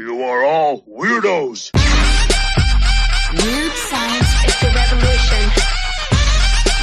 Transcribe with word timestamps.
You 0.00 0.22
are 0.22 0.44
all 0.44 0.80
weirdos. 0.84 1.70
Weird 3.34 3.72
science 3.72 4.32
is 4.46 4.60
the 4.60 4.72
revolution. 4.74 5.50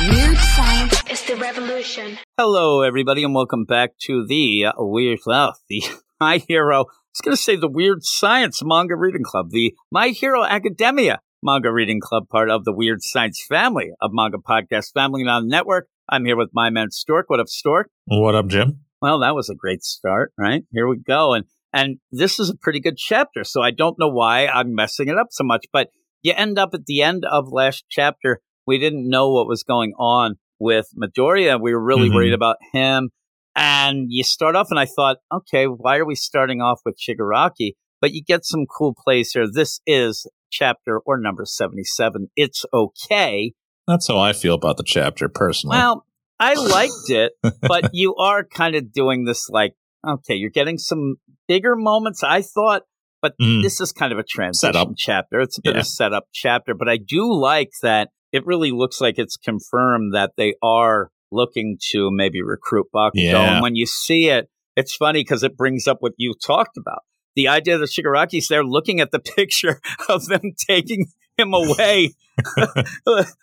Weird 0.08 0.38
science 0.38 1.04
is 1.10 1.24
the 1.24 1.36
revolution. 1.36 2.20
Hello, 2.38 2.84
everybody, 2.84 3.24
and 3.24 3.34
welcome 3.34 3.66
back 3.66 3.98
to 4.04 4.24
the 4.28 4.66
uh, 4.66 4.74
Weird, 4.78 5.18
well, 5.26 5.58
the 5.68 5.82
My 6.20 6.38
Hero. 6.48 6.82
I 6.82 6.84
was 6.84 7.22
going 7.24 7.36
to 7.36 7.42
say 7.42 7.56
the 7.56 7.68
Weird 7.68 8.04
Science 8.04 8.62
Manga 8.64 8.96
Reading 8.96 9.24
Club, 9.24 9.50
the 9.50 9.74
My 9.92 10.10
Hero 10.10 10.44
Academia 10.44 11.20
Manga 11.42 11.72
Reading 11.72 12.00
Club, 12.00 12.30
part 12.30 12.52
of 12.52 12.66
the 12.66 12.74
Weird 12.74 13.00
Science 13.02 13.44
family 13.50 13.90
of 14.00 14.12
manga 14.14 14.38
podcast 14.38 14.94
family 14.94 15.22
and 15.22 15.30
on 15.32 15.48
the 15.48 15.50
network. 15.50 15.88
I'm 16.08 16.24
here 16.24 16.38
with 16.38 16.52
my 16.54 16.70
man 16.70 16.92
Stork. 16.92 17.32
What 17.32 17.40
up, 17.40 17.48
Stork? 17.48 17.90
What 18.06 18.36
up, 18.36 18.46
Jim? 18.46 18.82
Well, 19.02 19.20
that 19.20 19.34
was 19.36 19.50
a 19.50 19.56
great 19.56 19.84
start, 19.84 20.34
right? 20.38 20.64
Here 20.72 20.88
we 20.88 20.98
go. 20.98 21.34
And 21.34 21.46
and 21.74 21.98
this 22.12 22.40
is 22.40 22.50
a 22.50 22.56
pretty 22.56 22.80
good 22.80 22.98
chapter. 22.98 23.44
So 23.44 23.62
I 23.62 23.72
don't 23.72 24.00
know 24.00 24.08
why 24.10 24.48
I'm 24.48 24.74
messing 24.74 25.08
it 25.08 25.18
up 25.18 25.28
so 25.32 25.44
much, 25.44 25.66
but 25.72 25.90
you 26.22 26.34
end 26.36 26.58
up 26.58 26.70
at 26.74 26.86
the 26.86 27.02
end 27.02 27.24
of 27.30 27.52
last 27.52 27.86
chapter. 27.90 28.42
We 28.66 28.78
didn't 28.78 29.10
know 29.10 29.32
what 29.32 29.48
was 29.48 29.64
going 29.64 29.94
on 29.98 30.36
with 30.60 30.88
Midoriya. 31.02 31.62
We 31.62 31.74
were 31.74 31.84
really 31.84 32.10
Mhm. 32.10 32.14
worried 32.14 32.34
about 32.34 32.58
him. 32.74 33.12
And 33.56 34.08
you 34.10 34.24
start 34.24 34.56
off, 34.56 34.68
and 34.70 34.80
I 34.80 34.86
thought, 34.86 35.18
okay, 35.34 35.66
why 35.66 35.98
are 35.98 36.06
we 36.06 36.16
starting 36.16 36.62
off 36.62 36.82
with 36.86 37.00
Shigaraki? 37.00 37.74
But 38.00 38.14
you 38.14 38.24
get 38.24 38.46
some 38.46 38.66
cool 38.68 38.94
plays 38.96 39.32
here. 39.32 39.48
This 39.52 39.80
is 39.88 40.28
chapter 40.52 41.00
or 41.00 41.20
number 41.20 41.44
77. 41.46 42.30
It's 42.36 42.66
okay. 42.72 43.54
That's 43.88 44.08
how 44.08 44.20
I 44.20 44.34
feel 44.34 44.54
about 44.54 44.78
the 44.78 44.84
chapter 44.86 45.28
personally. 45.28 45.78
Well, 45.78 46.06
I 46.40 46.54
liked 46.54 47.10
it, 47.10 47.34
but 47.62 47.90
you 47.94 48.16
are 48.16 48.44
kind 48.44 48.76
of 48.76 48.92
doing 48.92 49.26
this 49.26 49.50
like, 49.50 49.74
okay, 50.08 50.36
you're 50.36 50.50
getting 50.50 50.78
some 50.78 51.16
bigger 51.48 51.76
moments, 51.76 52.24
I 52.24 52.42
thought, 52.42 52.84
but 53.22 53.34
Mm. 53.42 53.62
this 53.64 53.80
is 53.82 53.92
kind 53.92 54.12
of 54.14 54.20
a 54.20 54.24
transition 54.24 54.74
Setup. 54.74 54.90
chapter. 54.98 55.40
It's 55.42 55.58
a 55.58 55.62
bit 55.62 55.74
Yeah. 55.76 55.80
of 55.80 55.86
a 55.86 55.90
setup 55.90 56.26
chapter, 56.34 56.74
but 56.74 56.88
I 56.90 56.98
do 56.98 57.34
like 57.34 57.72
that 57.82 58.10
it 58.34 58.46
really 58.46 58.72
looks 58.72 59.00
like 59.02 59.18
it's 59.18 59.38
confirmed 59.38 60.14
that 60.14 60.32
they 60.38 60.54
are 60.62 61.10
looking 61.32 61.78
to 61.92 62.10
maybe 62.12 62.42
recruit 62.42 62.88
Bakugo. 62.94 63.12
Yeah. 63.16 63.54
And 63.54 63.62
when 63.62 63.76
you 63.76 63.86
see 63.86 64.28
it, 64.30 64.48
it's 64.76 64.96
funny 64.96 65.22
because 65.22 65.44
it 65.44 65.56
brings 65.58 65.88
up 65.88 65.98
what 66.02 66.12
you 66.18 66.34
talked 66.46 66.78
about. 66.78 67.00
The 67.36 67.48
idea 67.48 67.78
that 67.78 67.90
Shigaraki's 67.90 68.48
there 68.50 68.64
looking 68.64 69.00
at 69.00 69.12
the 69.12 69.20
picture 69.38 69.80
of 70.10 70.26
them 70.28 70.42
taking 70.70 71.08
him 71.38 71.54
away. 71.54 72.14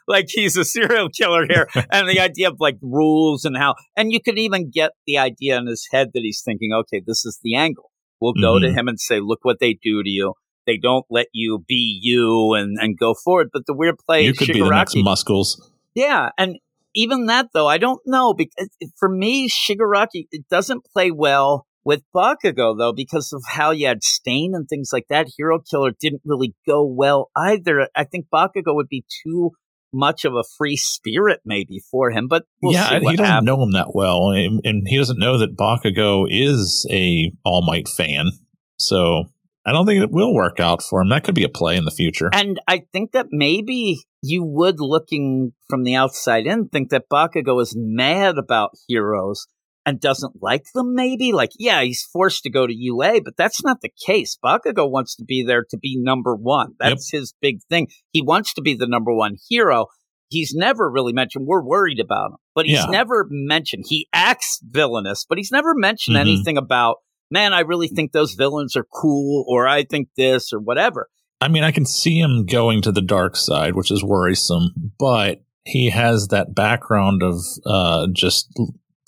Like 0.06 0.26
he's 0.28 0.56
a 0.56 0.64
serial 0.64 1.08
killer 1.08 1.46
here. 1.48 1.66
And 1.90 2.08
the 2.08 2.20
idea 2.20 2.48
of 2.48 2.56
like 2.60 2.76
rules 2.82 3.44
and 3.44 3.56
how 3.56 3.74
and 3.96 4.12
you 4.12 4.20
could 4.20 4.38
even 4.38 4.70
get 4.70 4.92
the 5.06 5.18
idea 5.18 5.58
in 5.58 5.66
his 5.66 5.88
head 5.90 6.10
that 6.14 6.20
he's 6.22 6.42
thinking 6.44 6.72
okay 6.72 7.02
this 7.04 7.24
is 7.24 7.38
the 7.42 7.56
angle. 7.56 7.90
We'll 8.20 8.34
go 8.34 8.58
to 8.58 8.66
Mhm. 8.68 8.76
him 8.78 8.88
and 8.88 9.00
say 9.00 9.20
look 9.20 9.40
what 9.42 9.58
they 9.60 9.72
do 9.82 10.02
to 10.02 10.08
you. 10.08 10.34
They 10.66 10.76
don't 10.78 11.04
let 11.10 11.26
you 11.32 11.64
be 11.66 11.98
you 12.02 12.54
and 12.54 12.76
and 12.80 12.96
go 12.98 13.14
forward. 13.14 13.48
But 13.52 13.66
the 13.66 13.74
weird 13.74 13.96
play 14.06 14.22
you 14.24 14.32
could 14.34 14.48
be 14.48 14.60
the 14.60 14.68
next 14.70 14.94
Muscles. 14.96 15.70
yeah, 15.94 16.30
and 16.38 16.56
even 16.94 17.26
that 17.26 17.48
though, 17.52 17.66
I 17.66 17.78
don't 17.78 18.00
know 18.06 18.32
because 18.34 18.68
for 18.98 19.08
me, 19.08 19.48
Shigaraki 19.48 20.28
it 20.30 20.48
doesn't 20.48 20.84
play 20.92 21.10
well 21.10 21.66
with 21.84 22.02
Bakugo 22.14 22.76
though 22.76 22.92
because 22.92 23.32
of 23.32 23.42
how 23.46 23.70
you 23.70 23.86
had 23.86 24.02
Stain 24.02 24.52
and 24.54 24.68
things 24.68 24.90
like 24.92 25.06
that. 25.08 25.28
Hero 25.36 25.60
Killer 25.60 25.92
didn't 25.98 26.22
really 26.24 26.54
go 26.66 26.84
well 26.84 27.30
either. 27.36 27.88
I 27.94 28.04
think 28.04 28.26
Bakugo 28.32 28.74
would 28.74 28.88
be 28.88 29.04
too 29.22 29.52
much 29.92 30.24
of 30.24 30.34
a 30.34 30.42
free 30.58 30.76
spirit 30.76 31.40
maybe 31.44 31.80
for 31.90 32.10
him, 32.10 32.26
but 32.28 32.44
we'll 32.60 32.72
yeah, 32.72 32.88
see 32.88 32.94
and 32.96 33.04
what 33.04 33.10
he 33.12 33.16
doesn't 33.16 33.32
happens. 33.32 33.46
know 33.46 33.62
him 33.62 33.72
that 33.72 33.94
well, 33.94 34.30
and, 34.30 34.60
and 34.64 34.82
he 34.88 34.98
doesn't 34.98 35.18
know 35.18 35.38
that 35.38 35.56
Bakugo 35.56 36.26
is 36.28 36.86
a 36.90 37.30
All 37.44 37.64
Might 37.64 37.88
fan. 37.88 38.30
So 38.78 39.24
I 39.64 39.72
don't 39.72 39.86
think 39.86 40.02
it 40.02 40.10
will 40.10 40.34
work 40.34 40.60
out 40.60 40.82
for 40.82 41.00
him. 41.00 41.08
That 41.08 41.24
could 41.24 41.34
be 41.34 41.44
a 41.44 41.48
play 41.48 41.76
in 41.76 41.84
the 41.84 41.90
future. 41.90 42.28
And 42.32 42.60
I 42.66 42.82
think 42.92 43.12
that 43.12 43.28
maybe 43.30 44.02
you 44.20 44.44
would, 44.44 44.80
looking 44.80 45.52
from 45.70 45.84
the 45.84 45.94
outside 45.94 46.46
in, 46.46 46.68
think 46.68 46.90
that 46.90 47.08
Bakugo 47.10 47.62
is 47.62 47.74
mad 47.76 48.36
about 48.36 48.72
heroes 48.88 49.46
and 49.86 50.00
doesn't 50.00 50.42
like 50.42 50.64
them, 50.74 50.94
maybe? 50.94 51.32
Like, 51.32 51.50
yeah, 51.58 51.82
he's 51.82 52.02
forced 52.02 52.42
to 52.44 52.50
go 52.50 52.66
to 52.66 52.74
UA, 52.74 53.20
but 53.24 53.36
that's 53.36 53.62
not 53.62 53.80
the 53.82 53.90
case. 54.06 54.38
Bakugo 54.42 54.90
wants 54.90 55.14
to 55.16 55.24
be 55.24 55.44
there 55.46 55.64
to 55.70 55.76
be 55.78 55.96
number 56.00 56.34
one. 56.34 56.74
That's 56.78 57.10
his 57.10 57.34
big 57.40 57.60
thing. 57.68 57.88
He 58.10 58.22
wants 58.22 58.54
to 58.54 58.62
be 58.62 58.74
the 58.74 58.86
number 58.86 59.12
one 59.14 59.36
hero. 59.48 59.86
He's 60.28 60.54
never 60.54 60.90
really 60.90 61.12
mentioned, 61.12 61.46
we're 61.46 61.62
worried 61.62 62.00
about 62.00 62.30
him, 62.32 62.36
but 62.54 62.66
he's 62.66 62.78
Yeah. 62.78 62.86
never 62.90 63.26
mentioned, 63.30 63.84
he 63.88 64.08
acts 64.12 64.58
villainous, 64.68 65.26
but 65.28 65.38
he's 65.38 65.52
never 65.52 65.74
mentioned 65.74 66.16
Mhm. 66.16 66.20
anything 66.20 66.56
about, 66.56 66.96
man, 67.30 67.52
I 67.52 67.60
really 67.60 67.88
think 67.88 68.12
those 68.12 68.34
villains 68.34 68.74
are 68.74 68.86
cool, 68.92 69.44
or 69.46 69.68
I 69.68 69.84
think 69.84 70.08
this, 70.16 70.52
or 70.52 70.60
whatever. 70.60 71.08
I 71.40 71.48
mean, 71.48 71.62
I 71.62 71.72
can 71.72 71.84
see 71.84 72.18
him 72.18 72.46
going 72.46 72.80
to 72.82 72.90
the 72.90 73.02
dark 73.02 73.36
side, 73.36 73.74
which 73.76 73.90
is 73.90 74.02
worrisome, 74.02 74.92
but 74.98 75.42
he 75.66 75.90
has 75.90 76.28
that 76.28 76.54
background 76.54 77.22
of 77.22 77.40
uh, 77.66 78.06
just 78.12 78.48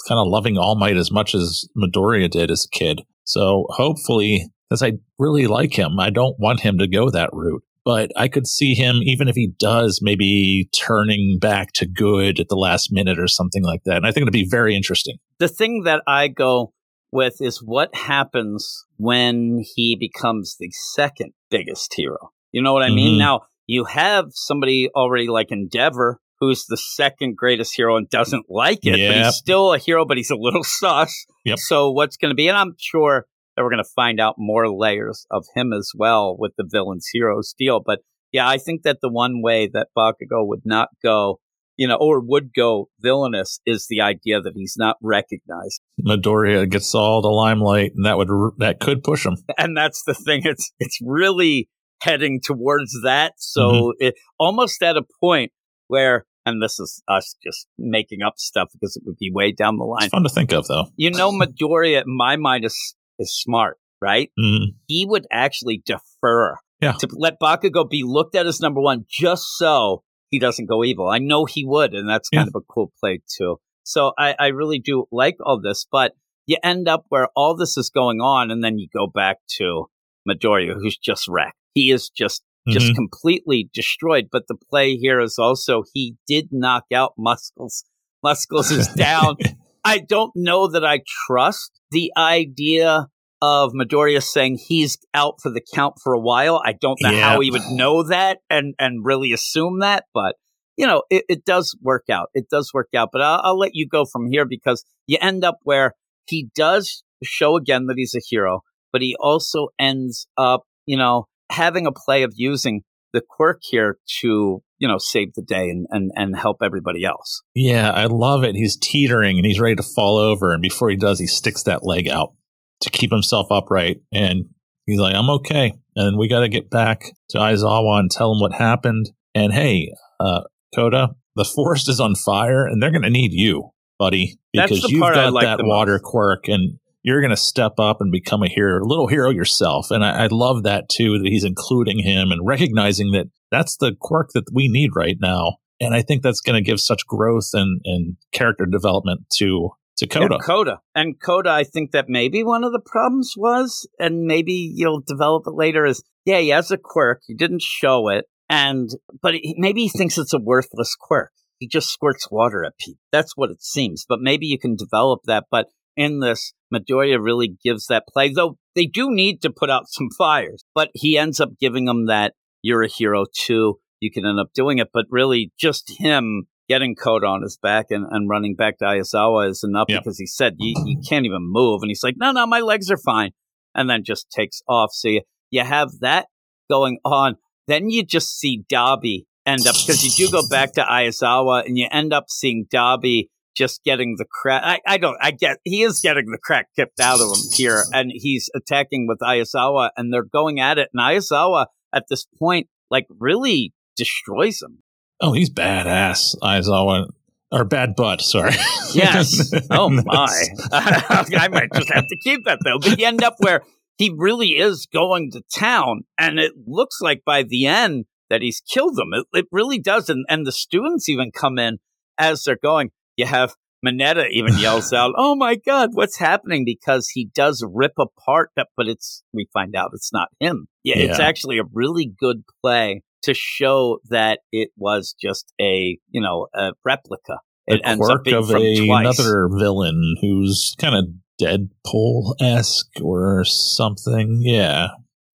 kind 0.06 0.18
of 0.18 0.28
loving 0.28 0.56
All 0.58 0.76
Might 0.76 0.96
as 0.96 1.10
much 1.10 1.34
as 1.34 1.68
Midoriya 1.76 2.30
did 2.30 2.50
as 2.50 2.64
a 2.64 2.76
kid. 2.76 3.02
So 3.24 3.66
hopefully, 3.70 4.50
as 4.70 4.82
I 4.82 4.92
really 5.18 5.46
like 5.46 5.74
him, 5.78 5.98
I 5.98 6.10
don't 6.10 6.36
want 6.38 6.60
him 6.60 6.78
to 6.78 6.86
go 6.88 7.10
that 7.10 7.30
route. 7.32 7.62
But 7.84 8.10
I 8.16 8.26
could 8.26 8.48
see 8.48 8.74
him, 8.74 8.96
even 9.04 9.28
if 9.28 9.36
he 9.36 9.52
does, 9.60 10.00
maybe 10.02 10.68
turning 10.76 11.38
back 11.40 11.72
to 11.74 11.86
good 11.86 12.40
at 12.40 12.48
the 12.48 12.56
last 12.56 12.88
minute 12.90 13.18
or 13.18 13.28
something 13.28 13.62
like 13.62 13.82
that. 13.84 13.98
And 13.98 14.06
I 14.06 14.10
think 14.10 14.22
it'd 14.22 14.32
be 14.32 14.48
very 14.48 14.74
interesting. 14.74 15.18
the 15.38 15.48
thing 15.48 15.82
that 15.84 16.02
I 16.06 16.28
go 16.28 16.72
with 17.12 17.40
is 17.40 17.62
what 17.62 17.94
happens 17.94 18.84
when 18.96 19.62
he 19.74 19.94
becomes 19.94 20.56
the 20.58 20.70
second 20.72 21.32
biggest 21.50 21.94
hero. 21.94 22.32
You 22.52 22.62
know 22.62 22.72
what 22.72 22.82
I 22.82 22.88
mean? 22.90 23.14
Mhm. 23.14 23.18
Now, 23.18 23.40
you 23.66 23.84
have 23.84 24.26
somebody 24.32 24.88
already 24.94 25.28
like 25.28 25.52
Endeavor, 25.52 26.18
who's 26.40 26.66
the 26.66 26.76
second 26.76 27.36
greatest 27.36 27.74
hero 27.76 27.96
and 27.96 28.08
doesn't 28.10 28.46
like 28.48 28.80
it, 28.82 28.92
but 29.08 29.24
he's 29.24 29.34
still 29.36 29.72
a 29.72 29.78
hero, 29.78 30.04
but 30.04 30.16
he's 30.16 30.30
a 30.30 30.36
little 30.36 30.64
sus. 30.64 31.26
Yep. 31.44 31.58
So, 31.58 31.90
what's 31.90 32.16
going 32.16 32.30
to 32.30 32.34
be, 32.34 32.48
and 32.48 32.56
I'm 32.56 32.74
sure 32.78 33.26
that 33.56 33.62
we're 33.62 33.70
going 33.70 33.82
to 33.82 33.90
find 33.96 34.20
out 34.20 34.34
more 34.38 34.70
layers 34.70 35.26
of 35.30 35.46
him 35.54 35.72
as 35.72 35.90
well 35.94 36.36
with 36.38 36.52
the 36.58 36.64
villain's 36.70 37.08
heroes 37.12 37.54
deal. 37.58 37.80
But 37.84 38.00
yeah, 38.32 38.46
I 38.46 38.58
think 38.58 38.82
that 38.82 38.98
the 39.00 39.10
one 39.10 39.40
way 39.40 39.68
that 39.72 39.88
Bakugo 39.96 40.46
would 40.46 40.62
not 40.66 40.88
go, 41.02 41.40
you 41.78 41.88
know, 41.88 41.96
or 41.98 42.20
would 42.20 42.52
go 42.54 42.90
villainous 43.00 43.60
is 43.64 43.86
the 43.88 44.02
idea 44.02 44.42
that 44.42 44.52
he's 44.54 44.74
not 44.76 44.96
recognized. 45.00 45.80
Midoriya 46.06 46.68
gets 46.68 46.94
all 46.94 47.22
the 47.22 47.28
limelight, 47.28 47.92
and 47.96 48.04
that 48.04 48.18
would 48.18 48.28
that 48.58 48.78
could 48.80 49.02
push 49.02 49.24
him. 49.24 49.36
and 49.58 49.76
that's 49.76 50.02
the 50.06 50.14
thing 50.14 50.42
it's 50.44 50.72
it's 50.78 50.98
really 51.02 51.68
heading 52.02 52.40
towards 52.44 52.92
that 53.04 53.32
so 53.38 53.60
Mm-hmm. 53.70 53.90
it 54.00 54.14
almost 54.38 54.82
at 54.82 54.98
a 54.98 55.02
point 55.18 55.50
where 55.88 56.24
and 56.44 56.62
this 56.62 56.78
is 56.78 57.02
us 57.08 57.34
just 57.44 57.66
making 57.78 58.22
up 58.22 58.34
stuff 58.36 58.68
because 58.72 58.96
it 58.96 59.02
would 59.04 59.18
be 59.18 59.30
way 59.32 59.50
down 59.52 59.78
the 59.78 59.84
line. 59.84 60.04
It's 60.04 60.10
fun 60.12 60.22
to 60.22 60.28
think 60.28 60.52
of, 60.52 60.66
though. 60.68 60.86
you 60.96 61.10
know 61.10 61.32
Midoriya 61.32 62.02
in 62.06 62.16
my 62.16 62.36
mind 62.36 62.64
is 62.64 62.94
is 63.18 63.36
smart 63.38 63.78
right? 64.02 64.30
Mm, 64.38 64.74
he 64.86 65.06
would 65.08 65.26
actually 65.32 65.82
defer 65.86 66.56
Yeah. 66.82 66.92
to 67.00 67.08
let 67.12 67.40
Bakugo 67.40 67.88
be 67.88 68.02
looked 68.04 68.34
at 68.34 68.46
as 68.46 68.60
number 68.60 68.80
one 68.80 69.06
just 69.08 69.56
so 69.56 70.02
he 70.28 70.38
doesn't 70.38 70.66
go 70.66 70.84
evil. 70.84 71.08
I 71.08 71.18
know 71.18 71.46
he 71.46 71.64
would 71.64 71.94
and 71.94 72.06
that's 72.08 72.28
kind 72.28 72.46
of 72.46 72.54
a 72.54 72.60
cool 72.60 72.92
play 73.00 73.20
too. 73.38 73.56
So 73.84 74.12
I, 74.18 74.34
I 74.38 74.46
really 74.48 74.78
do 74.78 75.06
like 75.10 75.36
all 75.44 75.58
this 75.60 75.86
but 75.90 76.12
you 76.46 76.58
end 76.62 76.88
up 76.88 77.06
where 77.08 77.28
all 77.34 77.56
this 77.56 77.76
is 77.78 77.88
going 77.88 78.20
on 78.20 78.50
and 78.50 78.62
then 78.62 78.78
you 78.78 78.86
go 78.94 79.06
back 79.06 79.38
to 79.56 79.86
Midoriya 80.28 80.74
who's 80.74 80.98
just 80.98 81.26
wrecked. 81.26 81.56
He 81.72 81.90
is 81.90 82.10
just 82.10 82.42
just 82.68 82.92
mhm. 82.92 82.94
completely 82.94 83.68
destroyed. 83.72 84.28
But 84.30 84.44
the 84.48 84.56
play 84.70 84.96
here 84.96 85.20
is 85.20 85.38
also 85.38 85.84
he 85.94 86.16
did 86.26 86.48
knock 86.50 86.84
out 86.94 87.14
Muscles. 87.18 87.84
Muscles 88.22 88.70
is 88.70 88.88
down. 88.88 89.36
I 89.84 89.98
don't 89.98 90.32
know 90.34 90.68
that 90.68 90.84
I 90.84 91.00
trust 91.26 91.70
the 91.90 92.12
idea 92.16 93.06
of 93.40 93.72
Midoriya 93.72 94.22
saying 94.22 94.58
he's 94.66 94.98
out 95.14 95.34
for 95.40 95.50
the 95.50 95.60
count 95.74 95.94
for 96.02 96.12
a 96.12 96.18
while. 96.18 96.60
I 96.64 96.72
don't 96.72 96.98
know 97.00 97.10
Yeah. 97.10 97.30
how 97.30 97.40
he 97.40 97.50
would 97.50 97.66
know 97.70 98.02
that 98.02 98.38
and 98.50 98.74
and 98.78 99.04
really 99.04 99.32
assume 99.32 99.80
that, 99.80 100.04
but 100.12 100.36
you 100.76 100.86
know, 100.86 101.02
it, 101.10 101.24
it 101.28 101.44
does 101.44 101.76
work 101.80 102.04
out. 102.10 102.28
It 102.34 102.48
does 102.50 102.70
work 102.74 102.88
out. 102.94 103.10
But 103.12 103.22
I'll, 103.22 103.40
I'll 103.42 103.58
let 103.58 103.74
you 103.74 103.88
go 103.88 104.04
from 104.04 104.26
here 104.30 104.44
because 104.44 104.84
you 105.06 105.18
end 105.20 105.44
up 105.44 105.58
where 105.62 105.92
he 106.26 106.48
does 106.54 107.02
show 107.22 107.56
again 107.56 107.86
that 107.86 107.94
he's 107.96 108.14
a 108.14 108.20
hero, 108.26 108.60
but 108.92 109.00
he 109.02 109.16
also 109.18 109.68
ends 109.78 110.26
up, 110.36 110.64
you 110.84 110.96
know, 110.96 111.26
having 111.50 111.86
a 111.86 111.92
play 111.92 112.22
of 112.22 112.32
using 112.36 112.82
the 113.12 113.22
quirk 113.26 113.60
here 113.62 113.98
to, 114.20 114.62
you 114.78 114.88
know, 114.88 114.98
save 114.98 115.32
the 115.34 115.42
day 115.42 115.70
and, 115.70 115.86
and, 115.90 116.10
and 116.14 116.36
help 116.36 116.58
everybody 116.62 117.04
else. 117.04 117.42
Yeah, 117.54 117.90
I 117.90 118.06
love 118.06 118.44
it. 118.44 118.54
He's 118.54 118.76
teetering 118.76 119.38
and 119.38 119.46
he's 119.46 119.60
ready 119.60 119.76
to 119.76 119.82
fall 119.82 120.18
over. 120.18 120.52
And 120.52 120.60
before 120.60 120.90
he 120.90 120.96
does, 120.96 121.18
he 121.18 121.26
sticks 121.26 121.62
that 121.64 121.84
leg 121.84 122.08
out 122.08 122.34
to 122.82 122.90
keep 122.90 123.10
himself 123.10 123.46
upright. 123.50 123.98
And 124.12 124.46
he's 124.84 125.00
like, 125.00 125.14
I'm 125.14 125.30
okay. 125.30 125.72
And 125.94 126.18
we 126.18 126.28
got 126.28 126.40
to 126.40 126.48
get 126.48 126.68
back 126.68 127.04
to 127.30 127.38
Aizawa 127.38 128.00
and 128.00 128.10
tell 128.10 128.32
him 128.32 128.40
what 128.40 128.52
happened. 128.52 129.10
And 129.34 129.52
hey, 129.52 129.92
uh, 130.20 130.42
Koda, 130.74 131.10
the 131.36 131.44
forest 131.44 131.88
is 131.88 132.00
on 132.00 132.14
fire 132.14 132.66
and 132.66 132.82
they're 132.82 132.90
going 132.90 133.02
to 133.02 133.10
need 133.10 133.32
you, 133.32 133.70
buddy, 133.98 134.38
because 134.52 134.84
you've 134.84 135.00
got 135.00 135.32
like 135.32 135.44
that 135.44 135.64
water 135.64 135.94
most. 135.94 136.02
quirk 136.02 136.48
and 136.48 136.78
you're 137.06 137.20
going 137.20 137.30
to 137.30 137.36
step 137.36 137.74
up 137.78 138.00
and 138.00 138.10
become 138.10 138.42
a 138.42 138.48
hero, 138.48 138.84
little 138.84 139.06
hero 139.06 139.30
yourself. 139.30 139.92
And 139.92 140.04
I, 140.04 140.24
I 140.24 140.28
love 140.28 140.64
that 140.64 140.88
too, 140.88 141.20
that 141.20 141.28
he's 141.28 141.44
including 141.44 142.00
him 142.00 142.32
and 142.32 142.44
recognizing 142.44 143.12
that 143.12 143.28
that's 143.48 143.76
the 143.76 143.94
quirk 143.98 144.30
that 144.34 144.50
we 144.52 144.66
need 144.66 144.90
right 144.96 145.16
now. 145.20 145.58
And 145.80 145.94
I 145.94 146.02
think 146.02 146.22
that's 146.22 146.40
going 146.40 146.56
to 146.56 146.68
give 146.68 146.80
such 146.80 147.06
growth 147.06 147.50
and, 147.52 147.80
and 147.84 148.16
character 148.32 148.66
development 148.66 149.26
to 149.36 149.70
to 149.98 150.06
Coda. 150.08 150.34
And 150.34 150.44
Kota. 150.44 150.80
And 150.94 151.20
Kota, 151.20 151.50
I 151.50 151.62
think 151.62 151.92
that 151.92 152.06
maybe 152.08 152.42
one 152.42 152.64
of 152.64 152.72
the 152.72 152.82
problems 152.84 153.34
was, 153.36 153.88
and 153.98 154.24
maybe 154.24 154.52
you'll 154.74 155.00
develop 155.00 155.44
it 155.46 155.54
later, 155.54 155.86
is 155.86 156.02
yeah, 156.26 156.38
he 156.38 156.48
has 156.48 156.70
a 156.70 156.76
quirk. 156.76 157.22
He 157.26 157.34
didn't 157.34 157.62
show 157.62 158.08
it. 158.08 158.26
And, 158.50 158.90
but 159.22 159.34
he, 159.34 159.54
maybe 159.56 159.82
he 159.82 159.88
thinks 159.88 160.18
it's 160.18 160.34
a 160.34 160.38
worthless 160.38 160.96
quirk. 160.98 161.30
He 161.58 161.68
just 161.68 161.88
squirts 161.88 162.30
water 162.30 162.64
at 162.64 162.76
people. 162.78 163.00
That's 163.10 163.36
what 163.36 163.50
it 163.50 163.62
seems. 163.62 164.04
But 164.06 164.18
maybe 164.20 164.46
you 164.46 164.58
can 164.58 164.76
develop 164.76 165.20
that. 165.24 165.44
But 165.50 165.68
in 165.96 166.20
this, 166.20 166.52
Midoriya 166.74 167.18
really 167.22 167.56
gives 167.62 167.86
that 167.86 168.04
play, 168.12 168.32
though 168.32 168.58
they 168.74 168.86
do 168.86 169.10
need 169.10 169.40
to 169.42 169.50
put 169.50 169.70
out 169.70 169.84
some 169.88 170.08
fires. 170.16 170.64
But 170.74 170.90
he 170.94 171.16
ends 171.16 171.40
up 171.40 171.50
giving 171.60 171.84
them 171.84 172.06
that 172.06 172.34
you're 172.62 172.82
a 172.82 172.88
hero 172.88 173.24
too. 173.32 173.78
You 174.00 174.10
can 174.10 174.26
end 174.26 174.40
up 174.40 174.50
doing 174.54 174.78
it. 174.78 174.88
But 174.92 175.06
really, 175.10 175.52
just 175.58 175.92
him 175.98 176.48
getting 176.68 176.94
Kota 176.96 177.26
on 177.26 177.42
his 177.42 177.56
back 177.56 177.86
and, 177.90 178.04
and 178.10 178.28
running 178.28 178.56
back 178.56 178.78
to 178.78 178.84
Aizawa 178.84 179.48
is 179.48 179.62
enough 179.62 179.86
Yep. 179.88 180.00
because 180.02 180.18
he 180.18 180.26
said, 180.26 180.54
you, 180.58 180.74
you 180.84 181.00
can't 181.08 181.24
even 181.24 181.42
move. 181.42 181.82
And 181.82 181.90
he's 181.90 182.02
like, 182.02 182.16
no, 182.18 182.32
no, 182.32 182.44
my 182.46 182.60
legs 182.60 182.90
are 182.90 182.96
fine. 182.96 183.30
And 183.74 183.88
then 183.88 184.02
just 184.04 184.28
takes 184.30 184.62
off. 184.68 184.90
So 184.92 185.08
you, 185.08 185.20
you 185.50 185.62
have 185.62 185.90
that 186.00 186.26
going 186.68 186.98
on. 187.04 187.36
Then 187.68 187.90
you 187.90 188.04
just 188.04 188.36
see 188.38 188.64
Dabi 188.70 189.26
end 189.46 189.66
up, 189.66 189.76
because 189.86 190.02
you 190.04 190.26
do 190.26 190.32
go 190.32 190.42
back 190.48 190.72
to 190.72 190.82
Aizawa 190.82 191.64
and 191.64 191.78
you 191.78 191.86
end 191.92 192.12
up 192.12 192.24
seeing 192.28 192.66
Dabi 192.72 193.28
just 193.56 193.82
getting 193.84 194.16
the 194.18 194.26
crack. 194.30 194.62
I, 194.64 194.80
I 194.86 194.98
don't, 194.98 195.16
I 195.20 195.30
get, 195.30 195.58
he 195.64 195.82
is 195.82 196.00
getting 196.00 196.26
the 196.26 196.38
crack 196.38 196.68
tipped 196.76 197.00
out 197.00 197.20
of 197.20 197.28
him 197.28 197.42
here 197.54 197.82
and 197.92 198.10
he's 198.14 198.50
attacking 198.54 199.06
with 199.06 199.18
Ayasawa 199.20 199.90
and 199.96 200.12
they're 200.12 200.22
going 200.22 200.60
at 200.60 200.78
it. 200.78 200.90
And 200.92 201.00
Ayasawa 201.00 201.66
at 201.92 202.04
this 202.08 202.26
point, 202.38 202.68
like 202.90 203.06
really 203.18 203.72
destroys 203.96 204.60
him. 204.62 204.82
Oh, 205.20 205.32
he's 205.32 205.50
badass, 205.50 206.36
Aizawa. 206.42 207.08
Or 207.52 207.64
bad 207.64 207.94
butt, 207.96 208.20
sorry. 208.20 208.54
Yes. 208.92 209.52
Oh 209.70 209.88
my. 209.88 210.44
I 210.72 211.48
might 211.48 211.72
just 211.72 211.92
have 211.92 212.04
to 212.04 212.16
keep 212.22 212.44
that 212.44 212.58
though. 212.64 212.78
But 212.80 212.98
you 212.98 213.06
end 213.06 213.22
up 213.22 213.36
where 213.38 213.62
he 213.98 214.12
really 214.14 214.58
is 214.58 214.86
going 214.92 215.30
to 215.32 215.42
town, 215.54 216.02
and 216.18 216.38
it 216.38 216.52
looks 216.66 217.00
like 217.00 217.22
by 217.24 217.42
the 217.42 217.66
end 217.66 218.04
that 218.28 218.42
he's 218.42 218.60
killed 218.60 218.96
them. 218.96 219.10
It, 219.12 219.26
it 219.32 219.46
really 219.50 219.78
does, 219.78 220.08
and, 220.08 220.24
and 220.28 220.46
the 220.46 220.52
students 220.52 221.08
even 221.08 221.30
come 221.30 221.58
in 221.58 221.78
as 222.18 222.42
they're 222.44 222.58
going. 222.60 222.90
You 223.16 223.26
have 223.26 223.54
Mineta 223.84 224.26
even 224.30 224.58
yells 224.58 224.92
out, 224.92 225.12
"Oh 225.18 225.34
my 225.34 225.56
God, 225.56 225.90
what's 225.92 226.18
happening?" 226.18 226.64
Because 226.64 227.08
he 227.08 227.30
does 227.34 227.64
rip 227.66 227.92
apart 227.98 228.50
but 228.56 228.88
it's 228.88 229.22
we 229.32 229.46
find 229.52 229.74
out 229.74 229.90
it's 229.92 230.12
not 230.12 230.28
him. 230.40 230.66
Yeah, 230.82 230.98
it's 230.98 231.20
actually 231.20 231.58
a 231.58 231.64
really 231.72 232.12
good 232.18 232.42
play 232.62 233.02
to 233.22 233.34
show 233.34 233.98
that 234.08 234.40
it 234.52 234.70
was 234.76 235.14
just 235.20 235.52
a 235.60 235.98
you 236.10 236.20
know 236.20 236.48
a 236.54 236.72
replica. 236.84 237.40
It 237.66 237.82
the 237.82 237.88
ends 237.88 238.08
up 238.08 238.24
being 238.24 238.36
of 238.36 238.50
a, 238.50 239.00
another 239.00 239.48
villain 239.52 240.16
who's 240.20 240.74
kind 240.78 240.94
of 240.94 241.06
Deadpool 241.40 242.34
esque 242.40 243.00
or 243.02 243.44
something. 243.44 244.40
Yeah. 244.40 244.88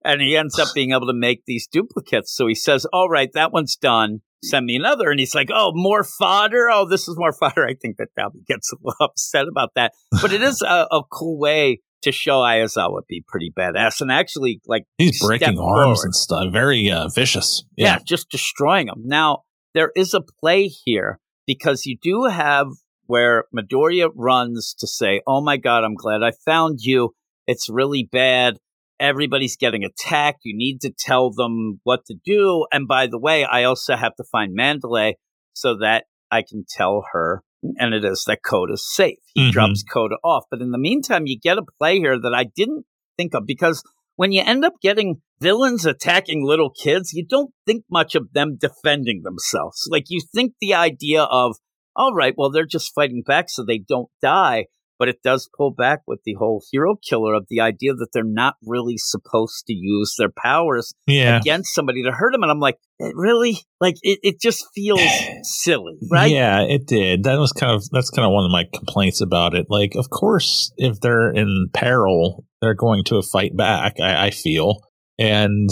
and 0.05 0.21
he 0.21 0.37
ends 0.37 0.59
up 0.59 0.69
being 0.75 0.93
able 0.93 1.09
to 1.09 1.13
make 1.13 1.43
these 1.47 1.67
duplicates. 1.67 2.35
So 2.35 2.47
he 2.47 2.55
says, 2.55 2.87
"All 2.93 3.09
right, 3.09 3.31
that 3.35 3.53
one's 3.53 3.77
done. 3.77 4.21
Send 4.43 4.67
me 4.67 4.77
another." 4.77 5.11
And 5.11 5.21
he's 5.21 5.35
like, 5.35 5.49
"Oh, 5.53 5.73
more 5.75 6.05
fodder. 6.05 6.69
Oh, 6.71 6.89
this 6.89 7.09
is 7.09 7.17
more 7.17 7.33
fodder." 7.33 7.67
I 7.67 7.75
think 7.75 7.97
that 7.99 8.09
Dabi 8.19 8.45
gets 8.47 8.73
a 8.73 8.77
little 8.83 8.97
upset 9.01 9.47
about 9.49 9.71
that, 9.75 9.93
but 10.23 10.33
it 10.33 10.43
is 10.43 10.63
a, 10.63 10.87
a 10.91 11.03
cool 11.11 11.39
way 11.39 11.81
to 12.03 12.13
show 12.13 12.39
Ayazawa 12.41 13.01
be 13.09 13.23
pretty 13.27 13.53
badass 13.57 14.01
and 14.01 14.11
actually 14.11 14.61
like 14.67 14.85
He's 14.99 15.21
breaking 15.21 15.59
arms 15.59 16.05
and 16.05 16.15
stuff. 16.15 16.53
Very 16.53 16.91
uh, 16.91 17.09
vicious. 17.15 17.65
yeah. 17.77 17.95
Yeah. 17.95 17.99
just 18.07 18.31
destroying 18.31 18.87
them. 18.87 19.03
Now, 19.05 19.43
there 19.75 19.93
is 19.95 20.15
a 20.15 20.23
play 20.41 20.67
here 20.67 21.19
because 21.47 21.85
you 21.85 21.97
do 22.01 22.25
have 22.25 22.69
where 23.07 23.45
Midoriya 23.55 24.11
runs 24.15 24.75
to 24.79 24.87
say, 24.87 25.21
Oh 25.27 25.41
my 25.41 25.57
God, 25.57 25.85
I'm 25.85 25.95
glad 25.95 26.23
I 26.23 26.33
found 26.45 26.79
you. 26.81 27.15
It's 27.47 27.69
really 27.69 28.09
bad. 28.11 28.57
Everybody's 29.01 29.57
getting 29.57 29.83
attacked. 29.83 30.41
You 30.45 30.57
need 30.57 30.81
to 30.83 30.93
tell 30.97 31.33
them 31.33 31.81
what 31.85 32.05
to 32.07 32.15
do. 32.25 32.67
And 32.71 32.87
by 32.87 33.07
the 33.07 33.19
way, 33.19 33.45
I 33.45 33.65
also 33.65 33.97
have 33.97 34.15
to 34.17 34.25
find 34.31 34.53
Mandalay 34.55 35.17
so 35.55 35.79
that 35.79 36.05
I 36.31 36.43
can 36.43 36.65
tell 36.69 37.05
her, 37.13 37.43
and 37.79 37.95
it 37.95 38.05
is 38.05 38.25
that 38.27 38.43
Coda's 38.45 38.87
safe. 38.87 39.19
He 39.35 39.49
Mhm. 39.49 39.53
drops 39.53 39.83
Coda 39.83 40.17
off. 40.23 40.45
But 40.51 40.61
in 40.61 40.71
the 40.71 40.79
meantime, 40.79 41.27
you 41.27 41.39
get 41.39 41.59
a 41.59 41.65
play 41.79 41.99
here 41.99 42.21
that 42.21 42.35
I 42.35 42.45
didn't 42.45 42.85
think 43.17 43.35
of 43.35 43.47
because 43.47 43.83
when 44.17 44.33
you 44.33 44.43
end 44.45 44.65
up 44.65 44.75
getting 44.83 45.23
villains 45.41 45.87
attacking 45.87 46.45
little 46.45 46.71
kids, 46.71 47.13
you 47.15 47.25
don't 47.27 47.55
think 47.67 47.85
much 47.91 48.15
of 48.15 48.33
them 48.33 48.59
defending 48.61 49.23
themselves. 49.23 49.89
Like 49.91 50.05
you 50.09 50.21
think 50.35 50.53
the 50.61 50.75
idea 50.75 51.23
of, 51.23 51.57
all 51.97 52.15
right, 52.15 52.35
well, 52.37 52.51
they're 52.51 52.67
just 52.67 52.95
fighting 52.95 53.23
back 53.27 53.49
so 53.49 53.65
they 53.65 53.79
don't 53.79 54.11
die. 54.21 54.67
But 55.01 55.09
it 55.09 55.23
does 55.25 55.49
pull 55.57 55.73
back 55.73 56.03
with 56.07 56.21
the 56.25 56.35
whole 56.35 56.63
hero 56.71 56.95
killer 56.95 57.35
of 57.35 57.47
the 57.49 57.59
idea 57.61 57.95
that 57.95 58.09
they're 58.13 58.23
not 58.23 58.55
really 58.65 58.97
supposed 58.99 59.65
to 59.67 59.73
use 59.73 60.15
their 60.19 60.29
powers 60.31 60.93
Yeah. 61.09 61.39
against 61.39 61.75
somebody 61.75 62.05
to 62.05 62.13
hurt 62.13 62.31
them. 62.33 62.43
And 62.45 62.53
I'm 62.53 62.61
like, 62.61 62.77
"Eh, 63.01 63.11
really? 63.15 63.59
Like 63.81 63.97
it, 64.03 64.19
it 64.23 64.41
just 64.41 64.67
feels 64.75 65.01
silly, 65.43 65.97
right? 66.11 66.31
Yeah, 66.31 66.61
it 66.61 66.87
did. 66.87 67.25
That 67.25 67.39
was 67.39 67.51
kind 67.53 67.75
of 67.75 67.83
that's 67.91 68.11
kind 68.11 68.27
of 68.27 68.33
one 68.33 68.45
of 68.45 68.51
my 68.53 68.67
complaints 68.73 69.21
about 69.23 69.55
it. 69.55 69.67
Like, 69.71 69.95
of 69.97 70.11
course, 70.11 70.71
if 70.77 71.01
they're 71.01 71.31
in 71.33 71.71
peril, 71.73 72.45
they're 72.61 72.75
going 72.75 73.03
to 73.05 73.23
fight 73.23 73.57
back. 73.57 73.99
I, 74.01 74.27
I 74.27 74.31
feel, 74.31 74.83
and 75.19 75.71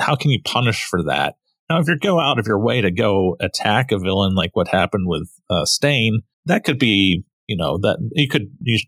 how 0.00 0.16
can 0.16 0.32
you 0.32 0.40
punish 0.44 0.84
for 0.84 1.04
that? 1.04 1.36
Now, 1.70 1.78
if 1.80 1.88
you 1.88 1.96
go 1.98 2.18
out 2.20 2.38
of 2.40 2.46
your 2.48 2.58
way 2.60 2.80
to 2.80 2.90
go 2.90 3.36
attack 3.40 3.92
a 3.92 3.98
villain, 3.98 4.34
like 4.34 4.50
what 4.54 4.68
happened 4.68 5.04
with 5.06 5.28
uh, 5.50 5.64
Stain, 5.64 6.20
that 6.46 6.64
could 6.64 6.78
be, 6.78 7.24
you 7.46 7.56
know, 7.56 7.78
that 7.78 7.98
you 8.12 8.28
could 8.28 8.50
you 8.60 8.78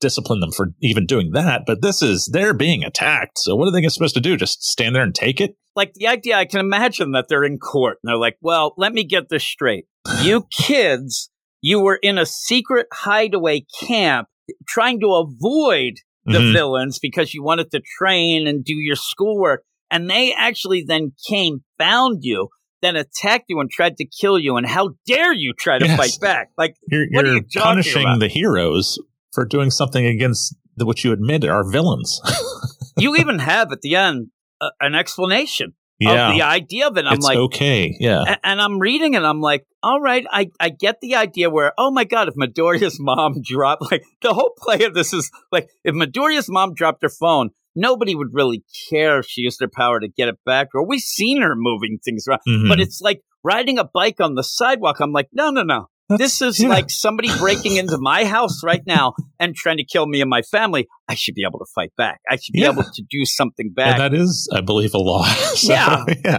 discipline 0.00 0.40
them 0.40 0.50
for 0.50 0.68
even 0.80 1.06
doing 1.06 1.30
that. 1.32 1.62
But 1.66 1.80
this 1.82 2.02
is 2.02 2.28
they're 2.32 2.54
being 2.54 2.84
attacked. 2.84 3.38
So 3.38 3.54
what 3.54 3.68
are 3.68 3.72
they 3.72 3.86
supposed 3.88 4.14
to 4.16 4.20
do? 4.20 4.36
Just 4.36 4.64
stand 4.64 4.94
there 4.94 5.02
and 5.02 5.14
take 5.14 5.40
it? 5.40 5.56
like 5.74 5.94
the 5.94 6.06
idea 6.06 6.36
I 6.36 6.44
can 6.44 6.60
imagine 6.60 7.12
that 7.12 7.28
they're 7.30 7.44
in 7.44 7.56
court 7.58 7.96
and 8.02 8.10
they're 8.10 8.18
like, 8.18 8.36
well, 8.42 8.74
let 8.76 8.92
me 8.92 9.04
get 9.04 9.30
this 9.30 9.42
straight. 9.42 9.86
You 10.20 10.46
kids, 10.52 11.30
you 11.62 11.80
were 11.80 11.98
in 12.02 12.18
a 12.18 12.26
secret 12.26 12.88
hideaway 12.92 13.64
camp 13.80 14.28
trying 14.68 15.00
to 15.00 15.14
avoid 15.14 15.94
the 16.26 16.40
Mhm. 16.40 16.52
villains 16.52 16.98
because 16.98 17.32
you 17.32 17.42
wanted 17.42 17.70
to 17.70 17.80
train 17.98 18.46
and 18.46 18.62
do 18.62 18.74
your 18.74 18.96
schoolwork. 18.96 19.64
And 19.90 20.10
they 20.10 20.34
actually 20.34 20.84
then 20.86 21.12
came, 21.26 21.64
found 21.78 22.18
you, 22.22 22.48
then 22.82 22.96
attacked 22.96 23.44
you 23.48 23.60
and 23.60 23.70
tried 23.70 23.96
to 23.96 24.04
kill 24.04 24.38
you. 24.38 24.56
And 24.56 24.66
how 24.66 24.90
dare 25.06 25.32
you 25.32 25.54
try 25.58 25.78
to 25.78 25.86
Yes. 25.86 25.96
fight 25.96 26.20
back? 26.20 26.50
Like, 26.58 26.76
You're, 26.90 27.06
What 27.12 27.24
you're 27.24 27.34
you 27.36 27.40
talking 27.42 27.62
punishing 27.62 28.02
about? 28.02 28.20
the 28.20 28.28
heroes 28.28 28.98
for 29.32 29.44
doing 29.46 29.70
something 29.70 30.04
against 30.04 30.54
the, 30.76 30.84
what 30.84 31.02
you 31.04 31.12
admit 31.12 31.44
are 31.44 31.68
villains. 31.70 32.20
you 32.98 33.16
even 33.16 33.38
have 33.38 33.72
at 33.72 33.80
the 33.82 33.94
end 33.96 34.28
uh, 34.60 34.70
an 34.80 34.94
explanation 34.94 35.74
yeah, 35.98 36.30
of 36.30 36.36
the 36.36 36.42
idea 36.42 36.88
of 36.88 36.96
it. 36.96 37.04
I'm 37.06 37.14
it's 37.14 37.24
like, 37.24 37.38
okay. 37.38 37.96
Yeah, 38.00 38.22
A- 38.26 38.46
and 38.46 38.60
I'm 38.60 38.78
reading 38.80 39.14
it 39.14 39.18
and 39.18 39.26
I'm 39.26 39.40
like, 39.40 39.64
all 39.82 40.00
right, 40.00 40.26
I, 40.30 40.50
I 40.58 40.68
get 40.70 41.00
the 41.00 41.14
idea 41.16 41.48
where, 41.50 41.72
oh 41.78 41.90
my 41.90 42.04
God, 42.04 42.28
if 42.28 42.34
Midoriya's 42.34 42.96
mom 43.00 43.40
dropped, 43.42 43.82
like, 43.90 44.04
the 44.22 44.34
whole 44.34 44.52
play 44.58 44.84
of 44.84 44.94
this 44.94 45.12
is 45.12 45.30
like, 45.52 45.68
if 45.84 45.94
Midoriya's 45.94 46.48
mom 46.50 46.74
dropped 46.74 47.02
her 47.02 47.08
phone, 47.08 47.50
nobody 47.74 48.14
would 48.14 48.28
really 48.32 48.64
care 48.90 49.18
if 49.20 49.26
she 49.26 49.42
used 49.42 49.60
her 49.60 49.68
power 49.74 50.00
to 50.00 50.08
get 50.08 50.28
it 50.28 50.38
back. 50.44 50.68
Or 50.74 50.86
we've 50.86 51.00
seen 51.00 51.40
her 51.42 51.54
moving 51.56 51.98
things 52.04 52.24
around, 52.28 52.40
Mhm. 52.48 52.68
but 52.68 52.80
it's 52.80 53.00
like 53.00 53.20
riding 53.44 53.78
a 53.78 53.84
bike 53.84 54.20
on 54.20 54.34
the 54.34 54.44
sidewalk. 54.44 55.00
I'm 55.00 55.12
like, 55.12 55.28
no, 55.32 55.50
no, 55.50 55.62
no. 55.62 55.86
That's- 56.12 56.38
This 56.38 56.42
is 56.42 56.60
yeah. 56.60 56.68
like 56.68 56.90
somebody 56.90 57.28
breaking 57.38 57.76
into 57.76 57.98
my 57.98 58.24
house 58.24 58.62
right 58.64 58.82
now 58.86 59.14
and 59.40 59.54
trying 59.54 59.76
to 59.78 59.84
kill 59.84 60.06
me 60.06 60.20
and 60.20 60.30
my 60.30 60.42
family. 60.42 60.86
I 61.08 61.14
should 61.14 61.34
be 61.34 61.44
able 61.46 61.58
to 61.58 61.66
fight 61.74 61.92
back. 61.96 62.20
I 62.30 62.36
should 62.36 62.52
be 62.52 62.60
Yeah. 62.60 62.70
able 62.70 62.84
to 62.84 63.02
do 63.10 63.24
something 63.24 63.66
and 63.66 63.74
back. 63.74 63.98
that 63.98 64.14
is, 64.14 64.48
I 64.52 64.60
believe, 64.60 64.94
a 64.94 64.98
law. 64.98 65.24
So, 65.54 65.72
Yeah. 65.72 66.04
yeah, 66.24 66.38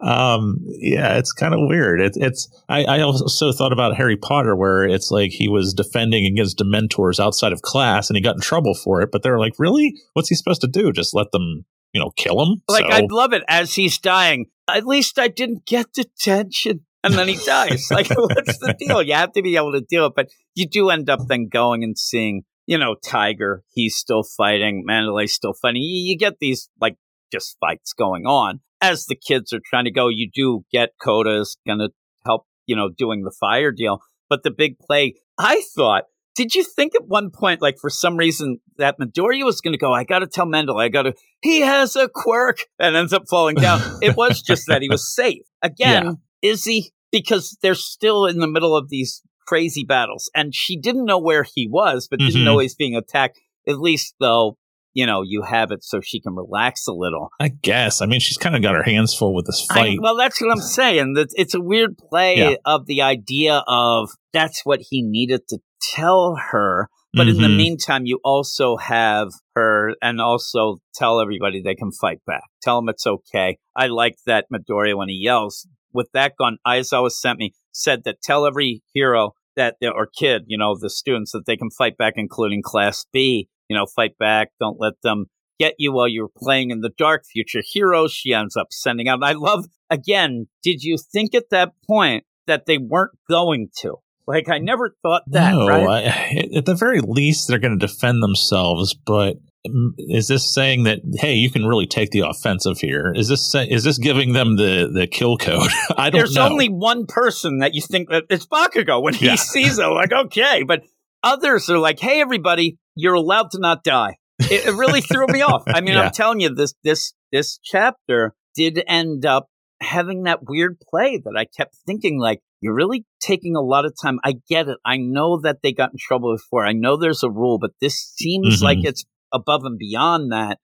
um, 0.00 0.58
yeah. 0.80 1.18
It's 1.18 1.32
kind 1.32 1.54
of 1.54 1.60
weird. 1.62 2.00
It's, 2.00 2.16
it's. 2.16 2.48
I, 2.68 2.84
I 2.84 3.00
also 3.02 3.52
thought 3.52 3.72
about 3.72 3.96
Harry 3.96 4.16
Potter, 4.16 4.56
where 4.56 4.84
it's 4.84 5.10
like 5.10 5.30
he 5.30 5.48
was 5.48 5.74
defending 5.74 6.26
against 6.26 6.58
Dementors 6.58 7.20
outside 7.20 7.52
of 7.52 7.62
class, 7.62 8.10
and 8.10 8.16
he 8.16 8.22
got 8.22 8.34
in 8.36 8.40
trouble 8.40 8.74
for 8.74 9.00
it. 9.02 9.10
But 9.12 9.22
they're 9.22 9.38
like, 9.38 9.54
really? 9.58 9.94
What's 10.14 10.28
he 10.28 10.34
supposed 10.34 10.60
to 10.62 10.66
do? 10.68 10.92
Just 10.92 11.14
let 11.14 11.30
them, 11.32 11.64
you 11.92 12.00
know, 12.00 12.10
kill 12.16 12.40
him? 12.42 12.62
Like 12.68 12.84
So- 12.86 12.90
I'd 12.96 13.10
love 13.12 13.32
it 13.32 13.42
as 13.48 13.74
he's 13.74 13.98
dying. 13.98 14.46
At 14.68 14.86
least 14.86 15.18
I 15.18 15.28
didn't 15.28 15.64
get 15.64 15.86
detention. 15.94 16.80
And 17.08 17.18
then 17.18 17.28
he 17.28 17.36
dies. 17.44 17.88
like, 17.90 18.08
what's 18.10 18.58
the 18.58 18.74
deal? 18.78 19.02
You 19.02 19.14
have 19.14 19.32
to 19.32 19.42
be 19.42 19.56
able 19.56 19.72
to 19.72 19.80
do 19.80 20.04
it. 20.04 20.12
But 20.14 20.28
you 20.54 20.68
do 20.68 20.90
end 20.90 21.08
up 21.08 21.20
then 21.26 21.48
going 21.48 21.82
and 21.82 21.96
seeing, 21.96 22.42
you 22.66 22.76
know, 22.76 22.96
Tiger, 23.02 23.62
he's 23.72 23.96
still 23.96 24.22
fighting, 24.22 24.84
Mandalay's 24.88 25.32
still 25.32 25.54
fighting. 25.54 25.82
You, 25.82 26.10
you 26.10 26.18
get 26.18 26.34
these 26.38 26.68
like 26.80 26.96
just 27.32 27.56
fights 27.60 27.94
going 27.94 28.26
on 28.26 28.60
as 28.82 29.06
the 29.06 29.16
kids 29.16 29.54
are 29.54 29.60
trying 29.64 29.86
to 29.86 29.90
go. 29.90 30.08
You 30.08 30.28
do 30.32 30.64
get 30.70 30.90
Coda's 31.00 31.56
gonna 31.66 31.88
help, 32.26 32.46
you 32.66 32.76
know, 32.76 32.90
doing 32.90 33.22
the 33.22 33.34
fire 33.40 33.72
deal. 33.72 34.00
But 34.28 34.42
the 34.42 34.50
big 34.50 34.78
play, 34.78 35.14
I 35.38 35.62
thought 35.74 36.04
Did 36.36 36.54
you 36.54 36.62
think 36.62 36.94
at 36.94 37.08
one 37.08 37.30
point, 37.30 37.62
like 37.62 37.78
for 37.80 37.88
some 37.88 38.18
reason, 38.18 38.60
that 38.76 38.98
Midoriya 39.00 39.44
was 39.44 39.60
going 39.62 39.72
to 39.72 39.78
go, 39.78 39.92
I 39.92 40.04
got 40.04 40.18
to 40.18 40.26
tell 40.26 40.46
Mendel, 40.46 40.78
I 40.78 40.88
got 40.88 41.02
to, 41.02 41.14
he 41.40 41.62
has 41.62 41.96
a 41.96 42.08
quirk 42.08 42.58
and 42.78 42.94
ends 42.94 43.12
up 43.12 43.24
falling 43.28 43.56
down? 43.56 43.80
it 44.02 44.16
was 44.16 44.42
just 44.42 44.66
that 44.68 44.82
he 44.82 44.88
was 44.88 45.12
safe. 45.16 45.42
Again, 45.62 46.18
is 46.42 46.64
he? 46.64 46.92
Because 47.10 47.56
they're 47.62 47.74
still 47.74 48.26
in 48.26 48.38
the 48.38 48.48
middle 48.48 48.76
of 48.76 48.88
these 48.88 49.22
crazy 49.46 49.84
battles. 49.84 50.30
And 50.34 50.54
she 50.54 50.78
didn't 50.78 51.06
know 51.06 51.18
where 51.18 51.44
he 51.54 51.66
was, 51.68 52.06
but 52.10 52.18
didn't 52.18 52.42
Mhm. 52.42 52.44
know 52.44 52.58
he's 52.58 52.74
being 52.74 52.94
attacked. 52.96 53.38
At 53.66 53.78
least, 53.80 54.14
though, 54.20 54.56
you 54.92 55.06
know, 55.06 55.22
you 55.22 55.42
have 55.42 55.70
it 55.70 55.82
so 55.84 56.00
she 56.02 56.20
can 56.20 56.34
relax 56.34 56.86
a 56.86 56.92
little. 56.92 57.28
I 57.40 57.48
guess. 57.48 58.02
I 58.02 58.06
mean, 58.06 58.20
she's 58.20 58.36
kind 58.36 58.56
of 58.56 58.62
got 58.62 58.74
her 58.74 58.82
hands 58.82 59.14
full 59.14 59.34
with 59.34 59.46
this 59.46 59.66
I, 59.70 59.74
fight. 59.74 59.98
well, 60.02 60.16
that's 60.16 60.40
what 60.40 60.50
I'm 60.50 60.60
saying. 60.60 61.14
That 61.14 61.28
it's 61.34 61.54
a 61.54 61.60
weird 61.60 61.96
play 61.96 62.36
Yeah. 62.38 62.54
of 62.64 62.86
the 62.86 63.00
idea 63.02 63.62
of 63.66 64.10
that's 64.32 64.62
what 64.64 64.80
he 64.90 65.02
needed 65.02 65.48
to 65.48 65.58
tell 65.80 66.36
her. 66.50 66.88
But 67.14 67.26
in 67.28 67.38
the 67.40 67.48
Mhm. 67.48 67.56
meantime, 67.56 68.04
you 68.04 68.20
also 68.22 68.76
have 68.76 69.28
her 69.54 69.94
and 70.02 70.20
also 70.20 70.76
tell 70.94 71.20
everybody 71.20 71.62
they 71.62 71.74
can 71.74 71.90
fight 71.90 72.18
back. 72.26 72.42
Tell 72.62 72.76
them 72.76 72.90
it's 72.90 73.06
okay. 73.06 73.56
I 73.74 73.86
like 73.86 74.16
that 74.26 74.44
Midoriya 74.52 74.94
when 74.94 75.08
he 75.08 75.14
yells. 75.14 75.66
With 75.92 76.08
that 76.12 76.34
gun, 76.38 76.58
Aizawa 76.66 77.10
sent 77.10 77.38
me, 77.38 77.54
said 77.72 78.04
that 78.04 78.22
tell 78.22 78.46
every 78.46 78.82
hero 78.92 79.32
that, 79.56 79.76
or 79.82 80.06
kid, 80.06 80.44
you 80.46 80.58
know, 80.58 80.76
the 80.78 80.90
students 80.90 81.32
that 81.32 81.46
they 81.46 81.56
can 81.56 81.70
fight 81.70 81.96
back, 81.96 82.14
including 82.16 82.62
Class 82.62 83.04
B, 83.12 83.48
you 83.68 83.76
know, 83.76 83.86
fight 83.86 84.16
back. 84.18 84.50
Don't 84.60 84.80
let 84.80 84.94
them 85.02 85.26
get 85.58 85.74
you 85.78 85.92
while 85.92 86.08
you're 86.08 86.30
playing 86.36 86.70
in 86.70 86.80
the 86.80 86.92
dark 86.96 87.24
future 87.26 87.62
heroes 87.64 88.12
she 88.12 88.32
ends 88.32 88.56
up 88.56 88.68
sending 88.70 89.08
out. 89.08 89.22
I 89.22 89.32
love, 89.32 89.64
again, 89.90 90.46
did 90.62 90.82
you 90.82 90.96
think 90.96 91.34
at 91.34 91.50
that 91.50 91.72
point 91.86 92.24
that 92.46 92.66
they 92.66 92.78
weren't 92.78 93.18
going 93.28 93.68
to? 93.80 93.96
Like, 94.26 94.48
I 94.48 94.58
never 94.58 94.94
thought 95.02 95.22
that, 95.28 95.54
no, 95.54 95.66
right? 95.66 96.06
I, 96.06 96.48
at 96.54 96.66
the 96.66 96.74
very 96.74 97.00
least, 97.00 97.48
they're 97.48 97.58
going 97.58 97.78
to 97.78 97.86
defend 97.86 98.22
themselves. 98.22 98.94
But 98.94 99.38
is 99.64 100.28
this 100.28 100.52
saying 100.52 100.84
that 100.84 101.00
hey, 101.14 101.34
you 101.34 101.50
can 101.50 101.66
really 101.66 101.86
take 101.86 102.10
the 102.10 102.20
offensive 102.20 102.78
here? 102.78 103.12
Is 103.14 103.28
this 103.28 103.50
say, 103.50 103.66
is 103.68 103.84
this 103.84 103.98
giving 103.98 104.32
them 104.32 104.56
the 104.56 104.90
the 104.92 105.06
kill 105.06 105.36
code? 105.36 105.68
I 105.96 106.10
don't 106.10 106.12
know. 106.12 106.18
There's 106.20 106.34
know. 106.34 106.46
only 106.48 106.68
one 106.68 107.06
person 107.06 107.58
that 107.58 107.74
you 107.74 107.82
think 107.82 108.08
that 108.10 108.24
it's 108.30 108.46
Bakugo 108.46 109.02
when 109.02 109.14
he 109.14 109.26
Yeah. 109.26 109.34
sees 109.36 109.78
it, 109.78 109.86
like, 109.86 110.12
okay. 110.12 110.62
But 110.66 110.82
others 111.22 111.68
are 111.70 111.78
like, 111.78 111.98
hey, 112.00 112.20
everybody, 112.20 112.78
you're 112.94 113.14
allowed 113.14 113.50
to 113.52 113.58
not 113.60 113.82
die. 113.84 114.16
It, 114.40 114.66
it 114.66 114.72
really 114.74 115.00
threw 115.00 115.26
me 115.28 115.42
off. 115.42 115.62
I 115.66 115.80
mean, 115.80 115.94
Yeah. 115.94 116.02
I'm 116.02 116.12
telling 116.12 116.40
you, 116.40 116.54
this 116.54 116.74
this 116.84 117.12
this 117.32 117.58
chapter 117.62 118.34
did 118.54 118.82
end 118.86 119.26
up 119.26 119.48
having 119.80 120.24
that 120.24 120.40
weird 120.48 120.78
play 120.90 121.20
that 121.24 121.34
I 121.36 121.44
kept 121.44 121.76
thinking, 121.86 122.18
like, 122.18 122.40
you're 122.60 122.74
really 122.74 123.04
taking 123.20 123.54
a 123.54 123.60
lot 123.60 123.84
of 123.84 123.94
time. 124.00 124.18
I 124.24 124.34
get 124.48 124.68
it. 124.68 124.78
I 124.84 124.96
know 124.96 125.40
that 125.42 125.58
they 125.62 125.72
got 125.72 125.90
in 125.92 125.98
trouble 126.00 126.34
before. 126.34 126.64
I 126.66 126.72
know 126.72 126.96
there's 126.96 127.22
a 127.22 127.30
rule, 127.30 127.58
but 127.60 127.70
this 127.80 127.94
seems 128.16 128.60
Mhm. 128.60 128.62
like 128.64 128.78
it's 128.82 129.04
above 129.32 129.62
and 129.64 129.78
beyond 129.78 130.32
that 130.32 130.58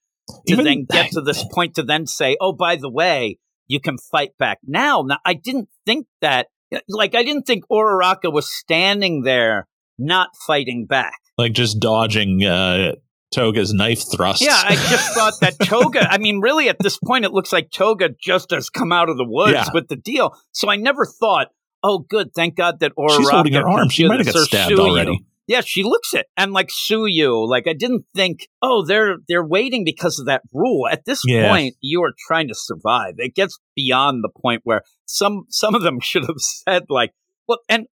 to 0.47 0.53
Even- 0.55 0.65
then 0.65 0.87
get 0.91 1.11
to 1.13 1.21
this 1.21 1.45
point 1.53 1.75
to 1.77 1.83
then 1.83 2.07
say, 2.07 2.37
oh, 2.41 2.53
by 2.53 2.77
the 2.77 2.91
way, 2.91 3.39
you 3.67 3.81
can 3.81 3.97
fight 3.99 4.31
back 4.39 4.59
now. 4.67 5.03
Now, 5.07 5.19
I 5.25 5.35
didn't 5.35 5.69
think 5.87 6.07
that, 6.21 6.49
like, 6.89 7.15
I 7.15 7.23
didn't 7.23 7.43
think 7.47 7.65
Uraraka 7.71 8.33
was 8.33 8.51
standing 8.53 9.23
there 9.23 9.67
not 9.99 10.31
fighting 10.47 10.87
back. 10.87 11.15
like 11.39 11.53
just 11.53 11.79
dodging 11.81 12.45
uh, 12.45 12.93
Toga's 13.35 13.73
knife 13.73 14.03
thrust. 14.15 14.41
Yeah, 14.43 14.51
I 14.57 14.75
just 14.91 15.15
thought 15.15 15.35
that 15.41 15.55
Toga, 15.61 16.07
I 16.11 16.19
mean, 16.19 16.41
really 16.41 16.69
at 16.69 16.79
this 16.81 16.99
point, 16.99 17.25
it 17.25 17.33
looks 17.33 17.53
like 17.53 17.71
Toga 17.71 18.11
just 18.21 18.51
has 18.51 18.71
come 18.71 18.93
out 18.93 19.09
of 19.09 19.17
the 19.17 19.25
woods 19.27 19.53
Yeah. 19.53 19.67
with 19.73 19.89
the 19.89 19.97
deal. 19.97 20.37
So 20.53 20.69
I 20.71 20.77
never 20.77 21.07
thought, 21.07 21.49
oh, 21.83 21.99
good, 22.01 22.35
thank 22.35 22.57
God 22.57 22.81
that 22.81 22.93
Uraraka. 22.99 23.17
she's 23.17 23.29
holding 23.31 23.53
her 23.55 23.69
arm. 23.69 23.89
She 23.89 24.07
might 24.09 24.19
have 24.25 24.27
got 24.35 24.37
stabbed 24.47 24.79
already. 24.79 25.25
Yeah, 25.47 25.61
she 25.65 25.83
looks 25.83 26.15
it 26.15 26.27
and 26.37 26.53
like 26.53 26.69
sue 26.71 27.07
you. 27.07 27.47
Like 27.49 27.67
I 27.69 27.75
didn't 27.75 28.05
think, 28.15 28.49
oh, 28.63 28.85
they're 28.87 29.17
they're 29.29 29.47
waiting 29.47 29.85
because 29.85 30.19
of 30.19 30.27
that 30.27 30.43
rule. 30.53 30.89
At 30.91 31.05
this 31.05 31.23
Yeah. 31.27 31.49
point, 31.51 31.75
you 31.81 32.03
are 32.03 32.15
trying 32.27 32.49
to 32.49 32.55
survive. 32.55 33.15
It 33.19 33.35
gets 33.35 33.59
beyond 33.77 34.23
the 34.25 34.31
point 34.41 34.63
where 34.65 34.83
some 35.07 35.45
some 35.51 35.75
of 35.75 35.83
them 35.83 36.01
should 36.03 36.25
have 36.25 36.39
said 36.39 36.85
like, 36.89 37.13
well, 37.47 37.59
and 37.69 37.87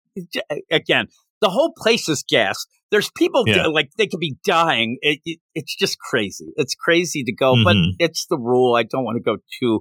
again, 0.70 1.06
the 1.40 1.50
whole 1.50 1.72
place 1.76 2.08
is 2.08 2.22
gassed. 2.28 2.68
There's 2.90 3.10
people 3.16 3.44
Yeah. 3.46 3.66
like 3.66 3.90
they 3.96 4.06
could 4.06 4.20
be 4.20 4.36
dying. 4.44 4.98
It, 5.00 5.20
it, 5.24 5.38
it's 5.54 5.74
just 5.76 5.98
crazy. 5.98 6.52
It's 6.56 6.74
crazy 6.74 7.22
to 7.24 7.32
go, 7.32 7.54
but 7.64 7.76
Mhm. 7.76 7.92
it's 7.98 8.26
the 8.26 8.38
rule. 8.38 8.74
I 8.74 8.82
don't 8.82 9.04
want 9.04 9.16
to 9.16 9.22
go 9.22 9.36
too. 9.60 9.80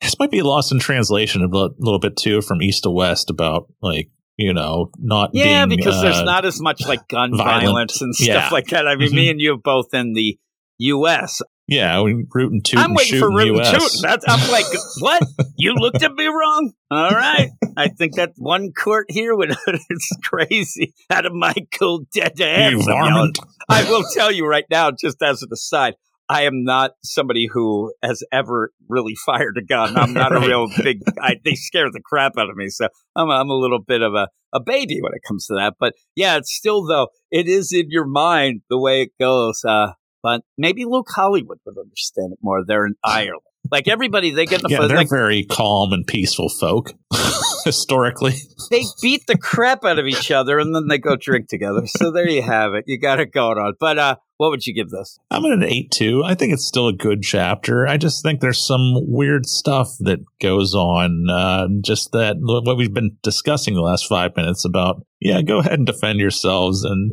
This 0.00 0.18
might 0.18 0.30
be 0.30 0.42
lost 0.42 0.72
in 0.72 0.78
translation 0.78 1.42
a 1.42 1.46
little 1.48 1.98
bit 1.98 2.16
too 2.16 2.40
from 2.42 2.62
east 2.62 2.84
to 2.84 2.90
west 2.90 3.28
about 3.30 3.66
like 3.82 4.10
you 4.40 4.54
know 4.54 4.90
not 4.98 5.30
Yeah, 5.34 5.66
being, 5.66 5.76
because 5.78 6.00
there's 6.02 6.16
uh, 6.16 6.24
not 6.24 6.44
as 6.46 6.60
much 6.60 6.80
like 6.86 7.06
gun 7.08 7.30
violent. 7.36 7.62
violence 7.64 8.00
and 8.02 8.14
stuff 8.14 8.26
Yeah. 8.26 8.48
like 8.50 8.68
that. 8.68 8.88
I 8.88 8.96
mean, 8.96 9.14
me 9.14 9.28
and 9.30 9.40
you 9.40 9.58
both 9.62 9.92
in 9.92 10.14
the 10.14 10.38
U.S. 10.78 11.42
yeah 11.68 12.00
we 12.00 12.24
root 12.34 12.52
and 12.52 12.64
toot 12.64 12.78
I'm 12.80 12.86
and 12.90 12.96
waiting 12.96 13.20
for 13.20 13.28
root 13.30 13.54
and 13.60 13.80
toot. 13.80 13.92
That's, 14.02 14.24
I'm 14.26 14.50
like, 14.50 14.64
what? 15.00 15.22
You 15.56 15.74
looked 15.74 16.02
at 16.02 16.12
me 16.12 16.24
wrong? 16.26 16.72
All 16.90 17.10
right. 17.10 17.50
I 17.76 17.88
think 17.88 18.16
that 18.16 18.32
one 18.36 18.72
court 18.72 19.06
here 19.10 19.36
would 19.36 19.50
it's 19.90 20.10
crazy. 20.24 20.94
Out 21.10 21.26
of 21.26 21.32
my 21.34 21.54
cool 21.78 22.06
dead 22.14 22.32
hands. 22.38 22.86
You 22.86 22.92
I'm 22.92 22.96
yelling. 23.04 23.12
varmint. 23.12 23.38
I 23.68 23.84
will 23.90 24.04
tell 24.14 24.32
you 24.32 24.46
right 24.46 24.64
now, 24.70 24.90
just 24.90 25.22
as 25.22 25.42
an 25.42 25.50
aside, 25.52 25.94
I 26.30 26.42
am 26.42 26.62
not 26.62 26.92
somebody 27.02 27.48
who 27.52 27.92
has 28.04 28.22
ever 28.30 28.72
really 28.88 29.16
fired 29.26 29.58
a 29.58 29.64
gun. 29.64 29.96
I'm 29.96 30.14
not 30.14 30.34
a 30.34 30.38
real 30.38 30.68
big. 30.82 31.00
I, 31.20 31.34
they 31.44 31.56
scare 31.56 31.90
the 31.90 32.00
crap 32.00 32.38
out 32.38 32.48
of 32.48 32.56
me, 32.56 32.68
so 32.68 32.86
I'm 33.16 33.28
a, 33.28 33.32
I'm 33.32 33.50
a 33.50 33.58
little 33.58 33.82
bit 33.82 34.00
of 34.00 34.14
a 34.14 34.28
a 34.52 34.60
baby 34.60 35.00
when 35.00 35.12
it 35.12 35.22
comes 35.26 35.46
to 35.46 35.54
that. 35.54 35.74
But 35.78 35.94
yeah, 36.14 36.36
it's 36.36 36.54
still 36.54 36.86
though 36.86 37.08
it 37.32 37.48
is 37.48 37.72
in 37.72 37.86
your 37.88 38.06
mind 38.06 38.62
the 38.70 38.78
way 38.78 39.02
it 39.02 39.10
goes. 39.18 39.64
Uh, 39.64 39.92
but 40.22 40.42
maybe 40.56 40.84
Luke 40.84 41.08
Hollywood 41.10 41.58
would 41.66 41.78
understand 41.78 42.32
it 42.32 42.38
more. 42.42 42.64
They're 42.64 42.86
in 42.86 42.94
Ireland. 43.04 43.42
Like 43.70 43.88
everybody, 43.88 44.32
they 44.32 44.46
get 44.46 44.62
the 44.62 44.68
Yeah, 44.68 44.86
they're 44.86 44.96
Like 44.96 45.08
very 45.08 45.44
calm 45.44 45.92
and 45.92 46.06
peaceful 46.06 46.48
folk 46.48 46.92
historically. 47.64 48.34
they 48.70 48.82
beat 49.00 49.26
the 49.26 49.38
crap 49.38 49.84
out 49.84 49.98
of 49.98 50.06
each 50.06 50.30
other, 50.30 50.58
and 50.58 50.74
then 50.74 50.88
they 50.88 50.98
go 50.98 51.16
drink 51.16 51.48
together. 51.48 51.86
So 51.86 52.10
there 52.10 52.28
you 52.28 52.42
have 52.42 52.74
it. 52.74 52.84
You 52.86 52.98
got 52.98 53.20
it 53.20 53.32
going 53.32 53.58
on. 53.58 53.74
But 53.78 53.98
uh, 53.98 54.16
what 54.38 54.50
would 54.50 54.66
you 54.66 54.74
give 54.74 54.90
this? 54.90 55.18
I'm 55.30 55.44
at 55.44 55.52
an 55.52 55.62
8 55.62 55.90
2. 55.90 56.24
I 56.24 56.34
think 56.34 56.52
it's 56.52 56.66
still 56.66 56.88
a 56.88 56.92
good 56.92 57.22
chapter. 57.22 57.86
I 57.86 57.96
just 57.96 58.22
think 58.22 58.40
there's 58.40 58.64
some 58.64 58.94
weird 58.94 59.46
stuff 59.46 59.90
that 60.00 60.20
goes 60.40 60.74
on. 60.74 61.26
Uh, 61.30 61.68
just 61.82 62.12
that 62.12 62.36
what 62.40 62.76
we've 62.76 62.94
been 62.94 63.18
discussing 63.22 63.74
the 63.74 63.82
last 63.82 64.06
five 64.06 64.36
minutes 64.36 64.64
about, 64.64 65.04
yeah, 65.20 65.42
go 65.42 65.58
ahead 65.58 65.74
and 65.74 65.86
defend 65.86 66.20
yourselves. 66.20 66.84
And 66.84 67.12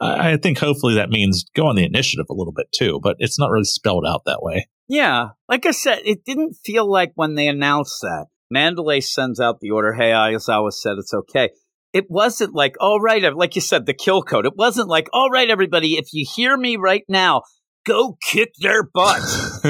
I 0.00 0.36
think 0.36 0.58
hopefully 0.58 0.94
that 0.94 1.10
means 1.10 1.44
go 1.54 1.66
on 1.66 1.76
the 1.76 1.84
initiative 1.84 2.26
a 2.30 2.34
little 2.34 2.52
bit 2.52 2.66
too, 2.72 3.00
but 3.02 3.16
it's 3.18 3.38
not 3.38 3.50
really 3.50 3.64
spelled 3.64 4.04
out 4.08 4.22
that 4.26 4.42
way. 4.42 4.68
Yeah, 4.92 5.28
like 5.48 5.64
I 5.64 5.70
said, 5.70 6.00
it 6.04 6.22
didn't 6.22 6.52
feel 6.52 6.86
like 6.86 7.12
when 7.14 7.34
they 7.34 7.48
announced 7.48 8.02
that 8.02 8.26
Mandalay 8.50 9.00
sends 9.00 9.40
out 9.40 9.60
the 9.60 9.70
order. 9.70 9.94
Hey, 9.94 10.10
Ayazawa 10.10 10.70
said 10.70 10.98
it's 10.98 11.14
okay. 11.14 11.48
It 11.94 12.10
wasn't 12.10 12.52
like, 12.52 12.76
all 12.78 13.00
right, 13.00 13.34
like 13.34 13.54
you 13.54 13.62
said, 13.62 13.86
the 13.86 13.94
kill 13.94 14.22
code. 14.22 14.44
It 14.44 14.52
wasn't 14.54 14.88
like, 14.88 15.08
all 15.14 15.30
right, 15.30 15.48
everybody, 15.48 15.94
if 15.94 16.12
you 16.12 16.26
hear 16.30 16.54
me 16.58 16.76
right 16.76 17.04
now, 17.08 17.40
go 17.86 18.18
kick 18.22 18.50
their 18.60 18.82
butts. 18.82 19.60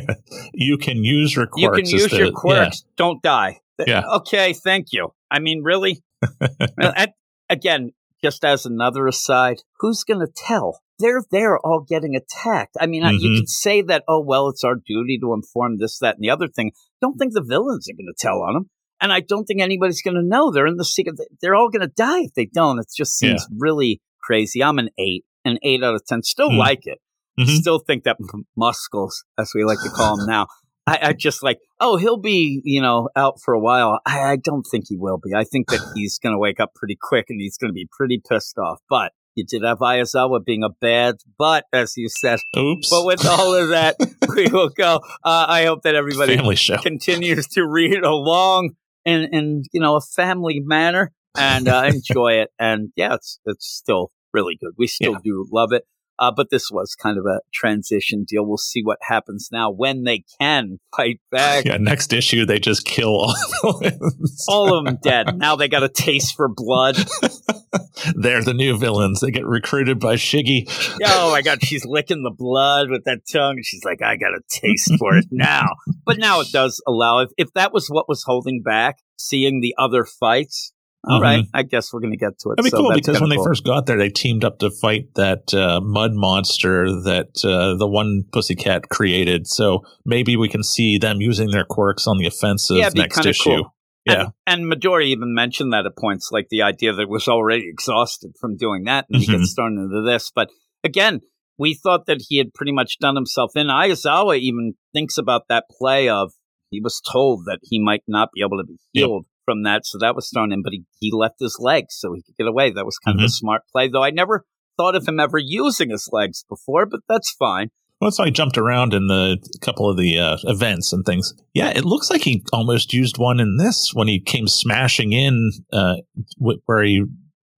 you 0.54 0.78
can 0.78 1.02
use 1.02 1.34
your 1.34 1.48
quirks. 1.48 1.90
you 1.90 1.98
can 1.98 2.00
use 2.00 2.12
your 2.12 2.30
quirks. 2.30 2.84
Don't 2.96 3.20
die. 3.20 3.58
Yeah. 3.84 4.04
Okay, 4.18 4.52
thank 4.52 4.92
you. 4.92 5.08
I 5.28 5.40
mean, 5.40 5.64
really? 5.64 6.04
Again, 7.50 7.94
just 8.22 8.44
as 8.44 8.64
another 8.64 9.08
aside, 9.08 9.56
who's 9.80 10.04
going 10.04 10.20
to 10.20 10.32
tell? 10.32 10.82
They're 10.98 11.22
there 11.30 11.58
all 11.58 11.84
getting 11.88 12.16
attacked. 12.16 12.76
I 12.80 12.86
mean, 12.86 13.04
I 13.04 13.12
you 13.12 13.40
could 13.40 13.48
say 13.48 13.82
that, 13.82 14.02
oh, 14.08 14.20
well, 14.20 14.48
it's 14.48 14.64
our 14.64 14.74
duty 14.74 15.18
to 15.22 15.32
inform 15.34 15.78
this, 15.78 15.98
that, 16.00 16.16
and 16.16 16.22
the 16.24 16.30
other 16.30 16.48
thing. 16.48 16.72
Don't 17.00 17.16
think 17.18 17.34
the 17.34 17.42
villains 17.42 17.88
are 17.88 17.92
going 17.94 18.12
to 18.12 18.14
tell 18.18 18.42
on 18.42 18.54
them. 18.54 18.70
And 19.00 19.12
I 19.12 19.20
don't 19.20 19.44
think 19.44 19.60
anybody's 19.62 20.02
going 20.02 20.16
to 20.16 20.22
know. 20.26 20.50
They're 20.50 20.66
in 20.66 20.76
the 20.76 20.84
secret. 20.84 21.14
They're 21.40 21.54
all 21.54 21.70
going 21.70 21.82
to 21.86 21.92
die 21.94 22.22
if 22.22 22.34
they 22.34 22.46
don't. 22.52 22.80
It 22.80 22.86
just 22.96 23.16
seems 23.16 23.46
really 23.56 24.00
crazy. 24.20 24.60
I'm 24.62 24.78
an 24.80 24.88
eight, 24.98 25.24
an 25.44 25.58
eight 25.62 25.84
out 25.84 25.94
of 25.94 26.04
10. 26.04 26.24
Still 26.24 26.50
Mm. 26.50 26.58
like 26.58 26.80
it. 26.82 26.98
Mhm. 27.38 27.46
Still 27.60 27.78
think 27.78 28.02
that 28.02 28.16
Muscles, 28.56 29.24
as 29.38 29.52
we 29.54 29.64
like 29.64 29.78
to 29.84 29.90
call 29.90 30.18
him 30.20 30.26
now, 30.26 30.48
I, 30.86 30.98
I 31.02 31.12
just 31.12 31.42
like, 31.44 31.58
oh, 31.78 31.96
he'll 31.96 32.16
be, 32.20 32.60
you 32.64 32.80
know, 32.82 33.08
out 33.14 33.40
for 33.44 33.54
a 33.54 33.60
while. 33.60 34.00
I, 34.04 34.32
I 34.32 34.36
don't 34.36 34.64
think 34.68 34.86
he 34.88 34.96
will 34.96 35.18
be. 35.22 35.34
I 35.34 35.44
think 35.44 35.68
that 35.68 35.80
he's 35.94 36.18
going 36.18 36.34
to 36.34 36.38
wake 36.38 36.58
up 36.58 36.74
pretty 36.74 36.96
quick 37.00 37.26
and 37.28 37.40
he's 37.40 37.56
going 37.56 37.68
to 37.68 37.74
be 37.74 37.88
pretty 37.96 38.20
pissed 38.28 38.58
off. 38.58 38.80
But 38.90 39.12
you 39.38 39.44
did 39.44 39.62
have 39.62 39.78
ISL 39.78 40.30
with 40.30 40.44
being 40.44 40.62
a 40.64 40.68
bad 40.68 41.14
butt, 41.38 41.64
as 41.72 41.94
you 41.96 42.08
said. 42.08 42.40
Oops. 42.56 42.90
But 42.90 43.06
with 43.06 43.24
all 43.26 43.54
of 43.54 43.68
that, 43.70 43.96
we 44.36 44.48
will 44.48 44.68
go. 44.70 44.96
Uh, 45.24 45.46
I 45.48 45.64
hope 45.64 45.82
that 45.84 45.94
everybody 45.94 46.36
Family 46.36 46.56
show. 46.56 46.76
continues 46.78 47.46
to 47.48 47.64
read 47.66 48.02
along 48.02 48.72
in, 49.04 49.28
in 49.32 49.62
you 49.72 49.80
know, 49.80 49.96
a 49.96 50.00
family 50.00 50.60
manner 50.60 51.12
and 51.36 51.68
uh, 51.68 51.84
enjoy 51.86 52.32
it. 52.42 52.50
And 52.58 52.90
yeah, 52.96 53.14
it's, 53.14 53.38
it's 53.46 53.66
still 53.66 54.10
really 54.34 54.58
good. 54.60 54.72
We 54.76 54.86
still 54.88 55.12
Yeah. 55.12 55.18
do 55.24 55.46
love 55.52 55.72
it. 55.72 55.84
Uh, 56.18 56.32
but 56.34 56.50
this 56.50 56.70
was 56.70 56.94
kind 56.94 57.18
of 57.18 57.24
a 57.26 57.40
transition 57.52 58.24
deal. 58.24 58.46
We'll 58.46 58.56
see 58.56 58.82
what 58.82 58.98
happens 59.02 59.48
now 59.52 59.70
when 59.70 60.04
they 60.04 60.24
can 60.40 60.78
fight 60.96 61.20
back. 61.30 61.64
Yeah, 61.64 61.76
next 61.78 62.12
issue 62.12 62.44
they 62.44 62.58
just 62.58 62.84
kill 62.84 63.10
all 63.10 63.34
villains. 63.62 64.44
All 64.48 64.78
of 64.78 64.84
them 64.84 64.98
dead. 65.02 65.38
Now 65.38 65.56
they 65.56 65.68
got 65.68 65.82
a 65.82 65.88
taste 65.88 66.34
for 66.36 66.48
blood. 66.48 66.96
They're 68.14 68.42
the 68.42 68.54
new 68.54 68.78
villains. 68.78 69.20
They 69.20 69.30
get 69.30 69.46
recruited 69.46 69.98
by 69.98 70.14
Shiggy. 70.14 70.68
Oh 71.04 71.30
my 71.30 71.42
god, 71.42 71.62
she's 71.62 71.84
licking 71.84 72.22
the 72.22 72.34
blood 72.36 72.90
with 72.90 73.04
that 73.04 73.20
tongue. 73.30 73.60
She's 73.62 73.84
like, 73.84 74.02
I 74.02 74.16
got 74.16 74.32
a 74.32 74.40
taste 74.48 74.92
for 74.98 75.16
it 75.16 75.26
now. 75.30 75.68
But 76.04 76.18
now 76.18 76.40
it 76.40 76.48
does 76.52 76.82
allow. 76.86 77.20
If 77.20 77.30
if 77.36 77.52
that 77.54 77.72
was 77.72 77.88
what 77.88 78.08
was 78.08 78.22
holding 78.24 78.62
back, 78.62 78.98
seeing 79.16 79.60
the 79.60 79.74
other 79.78 80.04
fights. 80.04 80.72
All 81.04 81.20
Mhm. 81.20 81.22
right, 81.22 81.44
I 81.54 81.62
guess 81.62 81.92
we're 81.92 82.00
gonna 82.00 82.16
get 82.16 82.38
to 82.40 82.50
it. 82.50 82.56
That'd 82.56 82.64
be 82.64 82.70
So 82.70 82.78
cool 82.78 82.92
because 82.94 83.20
when 83.20 83.30
they 83.30 83.36
first 83.36 83.64
got 83.64 83.86
there, 83.86 83.96
they 83.98 84.08
teamed 84.10 84.44
up 84.44 84.58
to 84.58 84.70
fight 84.70 85.14
that 85.14 85.52
uh, 85.54 85.80
mud 85.80 86.12
monster 86.14 86.86
that 87.02 87.44
uh, 87.44 87.76
the 87.76 87.86
one 87.88 88.24
pussycat 88.32 88.88
created. 88.88 89.46
So 89.46 89.82
maybe 90.04 90.36
we 90.36 90.48
can 90.48 90.62
see 90.62 90.98
them 90.98 91.20
using 91.20 91.50
their 91.50 91.64
quirks 91.64 92.06
on 92.06 92.18
the 92.18 92.26
offensive 92.26 92.76
Yeah, 92.78 92.90
next 92.94 93.24
issue. 93.24 93.50
cool. 93.50 93.74
Yeah. 94.06 94.30
And, 94.46 94.62
and 94.62 94.72
Midori 94.72 95.06
even 95.06 95.34
mentioned 95.34 95.72
that 95.72 95.84
at 95.86 95.96
points, 95.98 96.30
like 96.32 96.48
the 96.50 96.62
idea 96.62 96.92
that 96.94 97.02
it 97.02 97.08
was 97.10 97.28
already 97.28 97.68
exhausted 97.68 98.32
from 98.40 98.56
doing 98.56 98.84
that, 98.84 99.06
and 99.10 99.20
he 99.22 99.28
Mhm. 99.28 99.38
gets 99.38 99.52
thrown 99.54 99.76
into 99.78 100.02
this. 100.02 100.32
But 100.34 100.48
again, 100.82 101.20
we 101.58 101.74
thought 101.74 102.06
that 102.06 102.24
he 102.28 102.38
had 102.38 102.54
pretty 102.54 102.72
much 102.72 102.98
done 103.00 103.16
himself 103.16 103.52
in. 103.54 103.66
Ayazawa 103.66 104.38
even 104.38 104.74
thinks 104.94 105.18
about 105.18 105.42
that 105.48 105.64
play 105.78 106.08
of 106.08 106.32
he 106.70 106.80
was 106.80 107.00
told 107.12 107.44
that 107.46 107.58
he 107.62 107.78
might 107.78 108.02
not 108.08 108.30
be 108.34 108.40
able 108.40 108.58
to 108.58 108.64
be 108.64 108.76
Yep. 108.94 109.10
From 109.48 109.62
that, 109.62 109.86
so 109.86 109.96
that 109.98 110.14
was 110.14 110.28
thrown 110.28 110.52
in. 110.52 110.62
But 110.62 110.74
he, 110.74 110.84
he 111.00 111.10
left 111.10 111.36
his 111.40 111.56
legs 111.58 111.96
so 111.98 112.12
he 112.12 112.22
could 112.22 112.36
get 112.36 112.46
away. 112.46 112.70
That 112.70 112.84
was 112.84 112.98
kind 112.98 113.18
of 113.18 113.24
a 113.24 113.28
smart 113.30 113.62
play, 113.72 113.88
though. 113.88 114.04
I 114.04 114.10
never 114.10 114.44
thought 114.76 114.94
of 114.94 115.08
him 115.08 115.18
ever 115.18 115.38
using 115.38 115.88
his 115.88 116.08
legs 116.12 116.44
before, 116.48 116.84
but 116.84 117.00
that's 117.08 117.32
fine. 117.32 117.70
Well, 117.98 118.10
that's 118.10 118.18
why 118.18 118.26
he 118.26 118.30
jumped 118.30 118.58
around 118.58 118.92
in 118.92 119.06
the 119.06 119.38
couple 119.62 119.90
of 119.90 119.96
the 119.96 120.18
uh, 120.18 120.36
events 120.44 120.92
and 120.92 121.04
things. 121.04 121.32
Yeah, 121.54 121.70
it 121.70 121.84
looks 121.84 122.10
like 122.10 122.22
he 122.22 122.44
almost 122.52 122.92
used 122.92 123.16
one 123.16 123.40
in 123.40 123.56
this 123.56 123.92
when 123.94 124.06
he 124.06 124.20
came 124.20 124.46
smashing 124.46 125.12
in 125.12 125.50
uh, 125.72 125.96
wh- 126.38 126.60
where 126.66 126.84
he 126.84 127.04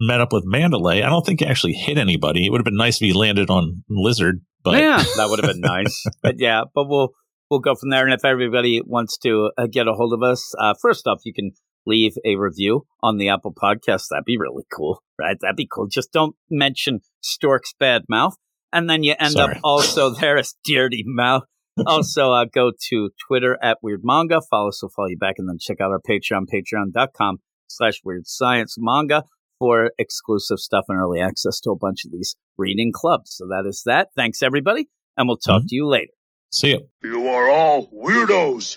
met 0.01 0.21
up 0.21 0.33
with 0.33 0.45
Mandalay. 0.47 1.03
I 1.03 1.11
don't 1.11 1.27
think 1.27 1.41
he 1.41 1.47
actually 1.47 1.75
hit 1.75 1.99
anybody. 1.99 2.47
It 2.47 2.51
would 2.51 2.61
have 2.61 2.65
been 2.65 2.77
nice 2.77 2.97
if 2.97 3.07
he 3.07 3.13
landed 3.13 3.51
on 3.51 3.85
Lizard, 3.91 4.41
but 4.63 4.79
yeah, 4.79 5.03
that 5.17 5.27
would 5.29 5.45
have 5.45 5.51
been 5.51 5.61
nice. 5.61 6.05
But 6.23 6.37
yeah, 6.39 6.63
but 6.75 6.89
we'll 6.89 7.11
we'll 7.51 7.61
go 7.61 7.75
from 7.75 7.91
there. 7.91 8.05
And 8.05 8.15
if 8.15 8.25
everybody 8.25 8.81
wants 8.85 9.19
to 9.19 9.51
uh, 9.59 9.67
get 9.71 9.89
a 9.89 9.93
hold 9.93 10.15
of 10.15 10.23
us, 10.23 10.55
uh, 10.59 10.75
first 10.81 11.07
off, 11.07 11.21
you 11.25 11.35
can 11.35 11.51
leave 11.87 12.13
a 12.25 12.37
review 12.37 12.87
on 13.03 13.19
the 13.19 13.29
Apple 13.29 13.53
Podcast. 13.55 14.05
That'd 14.11 14.25
be 14.25 14.39
really 14.39 14.65
cool, 14.73 15.03
right? 15.19 15.37
That'd 15.41 15.57
be 15.57 15.69
cool. 15.71 15.87
Just 15.89 16.13
don't 16.13 16.37
mention 16.51 17.01
Stork's 17.23 17.75
bad 17.79 18.03
mouth, 18.09 18.35
and 18.73 18.89
then 18.89 19.03
you 19.03 19.15
end 19.19 19.33
Sorry. 19.33 19.55
up 19.57 19.61
also 19.65 20.11
there 20.21 20.37
as 20.39 20.55
Dirty 20.65 21.03
Mouth. 21.07 21.43
also, 21.87 22.33
uh, 22.33 22.45
go 22.53 22.73
to 22.89 23.11
Twitter 23.27 23.57
at 23.63 23.79
Weird 23.83 24.01
Manga. 24.05 24.41
Follow 24.51 24.69
us, 24.69 24.81
we'll 24.83 24.91
follow 24.95 25.09
you 25.09 25.17
back, 25.19 25.37
and 25.39 25.49
then 25.49 25.57
check 25.61 25.81
out 25.81 25.91
our 25.93 26.01
Patreon, 26.01 26.45
patreon.com 26.53 27.39
slash 27.69 28.01
Weird 28.05 28.27
Science 28.27 28.77
Manga 28.79 29.25
for 29.59 29.93
exclusive 29.99 30.59
stuff 30.59 30.85
and 30.89 30.99
early 30.99 31.21
access 31.21 31.61
to 31.61 31.71
a 31.71 31.77
bunch 31.77 32.05
of 32.05 32.11
these 32.13 32.35
reading 32.59 32.91
clubs. 32.95 33.35
So 33.37 33.47
that 33.47 33.65
is 33.69 33.83
that. 33.87 34.09
Thanks, 34.17 34.43
everybody, 34.43 34.89
and 35.17 35.29
we'll 35.29 35.37
talk 35.39 35.63
Mhm. 35.63 35.69
to 35.69 35.75
you 35.77 35.87
later. 35.87 36.13
see 36.53 36.71
you. 36.71 36.89
You 37.05 37.29
are 37.29 37.49
all 37.49 37.87
weirdos. 37.93 38.77